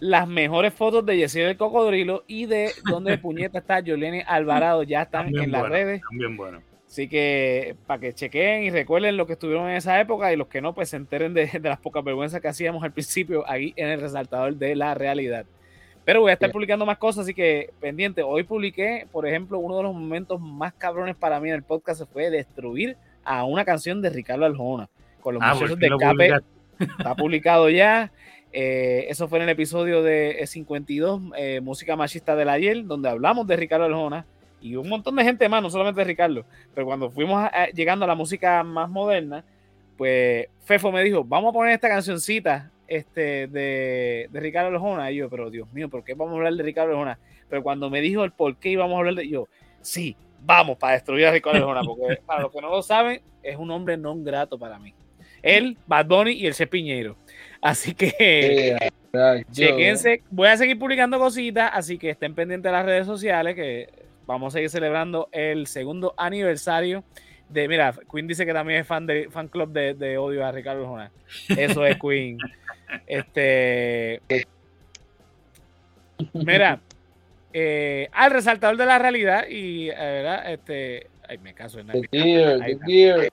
[0.00, 4.84] las mejores fotos de Jesse del Cocodrilo y de donde puñeta está Yolene Alvarado.
[4.84, 6.00] Ya están en las redes.
[6.08, 6.62] También bueno.
[6.86, 10.46] Así que para que chequen y recuerden lo que estuvieron en esa época y los
[10.46, 13.88] que no, pues se enteren de, las pocas vergüenzas que hacíamos al principio ahí en
[13.88, 15.46] el resaltador de la realidad.
[16.04, 18.22] Pero voy a estar publicando más cosas, así que pendiente.
[18.22, 22.02] Hoy publiqué, por ejemplo, uno de los momentos más cabrones para mí en el podcast
[22.12, 24.88] fue destruir a una canción de Ricardo Aljona
[25.20, 26.30] con los ah, muchachos de Cape.
[26.78, 28.12] Está publicado ya.
[28.52, 33.48] Eh, eso fue en el episodio de 52, eh, Música Machista del ayer, donde hablamos
[33.48, 34.24] de Ricardo Aljona
[34.60, 36.44] y un montón de gente más, no solamente Ricardo.
[36.74, 39.44] Pero cuando fuimos llegando a la música más moderna,
[39.96, 45.10] pues Fefo me dijo, vamos a poner esta cancioncita este, de, de Ricardo Aljona.
[45.10, 47.18] Y yo, pero Dios mío, ¿por qué vamos a hablar de Ricardo Aljona?
[47.48, 49.48] Pero cuando me dijo el por qué íbamos a hablar de yo,
[49.80, 53.56] sí, vamos para destruir a Ricardo Aljona, porque para los que no lo saben, es
[53.56, 54.94] un hombre no grato para mí.
[55.42, 57.16] Él, Bad Bunny y el Cepiñero.
[57.60, 58.76] Así que
[59.52, 60.22] chequense.
[60.30, 64.52] Voy a seguir publicando cositas, así que estén pendientes de las redes sociales, que vamos
[64.52, 67.04] a seguir celebrando el segundo aniversario
[67.48, 67.68] de.
[67.68, 71.10] Mira, Queen dice que también es fan de fan club de, odio a Ricardo Aljona.
[71.48, 72.38] Eso es Queen.
[73.06, 74.20] este.
[76.32, 76.80] Mira,
[77.52, 80.52] eh, al resaltador de la realidad y, eh, ¿verdad?
[80.52, 81.08] Este.
[81.28, 83.28] Ay, me caso en the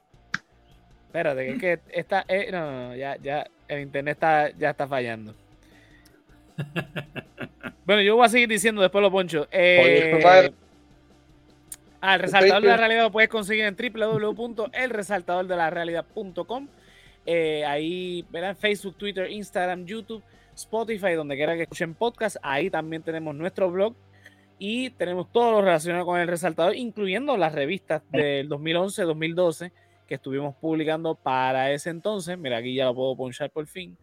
[1.07, 2.25] Espérate, es que esta.
[2.27, 3.45] Eh, no, no, no, ya, ya.
[3.67, 5.35] El internet está, ya está fallando.
[7.85, 9.47] bueno, yo voy a seguir diciendo después lo poncho.
[9.51, 10.49] Eh, ah,
[12.03, 16.67] el resaltador de la realidad lo puedes conseguir en www.elresaltadordelarealidad.com.
[17.25, 20.21] Eh, ahí verán Facebook, Twitter, Instagram, YouTube,
[20.53, 22.35] Spotify, donde quiera que escuchen podcast.
[22.41, 23.95] Ahí también tenemos nuestro blog
[24.59, 29.71] y tenemos todo lo relacionado con el resaltador, incluyendo las revistas del 2011, 2012
[30.05, 32.37] que estuvimos publicando para ese entonces.
[32.37, 33.97] Mira, aquí ya lo puedo ponchar por fin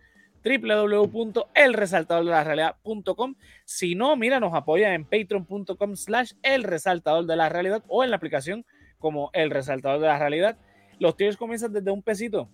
[0.44, 3.34] www.elresaltadordelarealidad.com
[3.64, 8.10] Si no, mira, nos apoya en patreon.com slash el resaltador de la realidad o en
[8.10, 8.66] la aplicación
[8.98, 10.58] como el resaltador de la realidad.
[10.98, 12.50] Los tiers comienzan desde un pesito.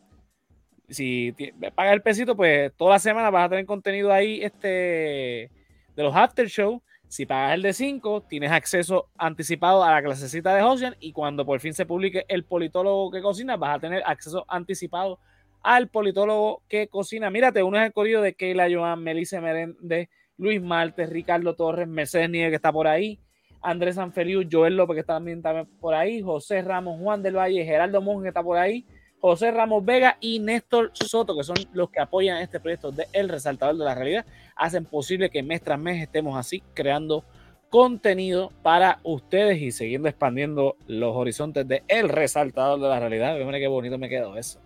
[0.88, 1.34] Si
[1.74, 5.50] pagas el pesito, pues toda la semana vas a tener contenido ahí este,
[5.96, 10.54] de los after show si pagas el de 5, tienes acceso anticipado a la clasecita
[10.54, 14.02] de Ocean y cuando por fin se publique el politólogo que cocina, vas a tener
[14.04, 15.20] acceso anticipado
[15.66, 17.28] al politólogo que cocina.
[17.28, 22.30] Mírate, uno es el código de Keila Joan, Melissa Merende, Luis Martes, Ricardo Torres, Mercedes
[22.30, 23.18] Nieves que está por ahí,
[23.60, 27.64] Andrés Sanfeliu, Joel López que está también, también por ahí, José Ramos, Juan del Valle,
[27.64, 28.86] Gerardo Monge que está por ahí,
[29.20, 33.28] José Ramos Vega y Néstor Soto, que son los que apoyan este proyecto de El
[33.28, 34.24] Resaltador de la Realidad,
[34.54, 37.24] hacen posible que mes tras mes estemos así creando
[37.70, 43.36] contenido para ustedes y siguiendo expandiendo los horizontes de El Resaltador de la Realidad.
[43.38, 44.60] Mira qué bonito me quedó eso.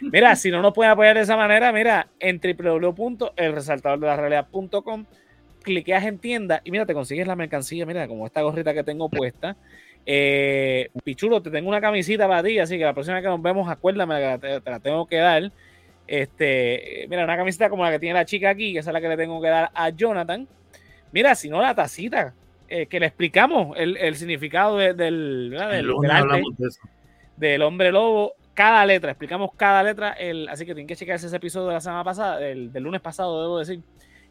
[0.00, 5.04] Mira, si no nos pueden apoyar de esa manera, mira, en www.elresaltadordelarealidad.com
[5.62, 9.08] cliqueas en tienda y mira, te consigues la mercancía, mira, como esta gorrita que tengo
[9.08, 9.56] puesta
[10.06, 13.40] eh, Pichulo, te tengo una camisita para ti, así que la próxima vez que nos
[13.40, 15.50] vemos, acuérdame que te, la tengo que dar.
[16.06, 19.08] Este, mira, una camiseta como la que tiene la chica aquí, que es la que
[19.08, 20.46] le tengo que dar a Jonathan.
[21.12, 22.34] Mira, si no, la tacita,
[22.76, 25.54] eh, que le explicamos el, significado del, del,
[27.62, 31.68] hombre lobo, cada letra, explicamos cada letra, el, así que tienen que checar ese episodio
[31.68, 33.80] de la semana pasada, del, lunes pasado, debo decir.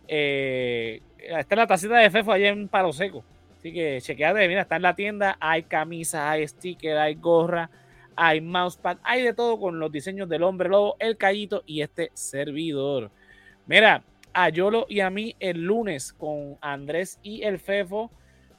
[0.09, 3.23] Eh, esta es la tacita de Fefo allá en Palo Seco.
[3.57, 7.69] Así que chequeate, mira, está en la tienda, hay camisas, hay stickers, hay gorra,
[8.17, 12.11] hay mousepad, hay de todo con los diseños del hombre lobo, el callito y este
[12.13, 13.09] servidor.
[13.67, 14.03] Mira,
[14.33, 18.11] a Yolo y a mí el lunes con Andrés y el Fefo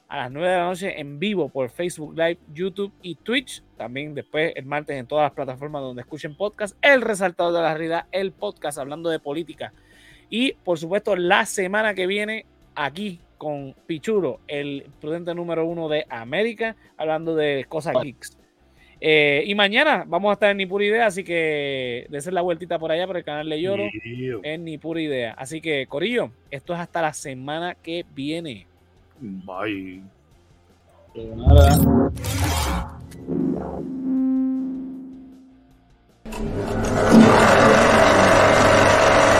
[0.07, 3.63] a las 9 de la noche en vivo por Facebook Live, YouTube y Twitch.
[3.77, 6.77] También después el martes en todas las plataformas donde escuchen podcast.
[6.81, 9.73] El resaltador de la realidad, el podcast hablando de política.
[10.29, 12.45] Y por supuesto la semana que viene
[12.75, 18.37] aquí con Pichulo, el prudente número uno de América, hablando de cosas geeks.
[19.01, 22.41] Eh, y mañana vamos a estar en Ni Pura Idea, así que de hacer la
[22.41, 25.33] vueltita por allá por el canal de Lloro en Ni Pura Idea.
[25.37, 28.67] Así que, Corillo, esto es hasta la semana que viene.
[29.21, 30.01] Bye.
[31.15, 32.11] Nada.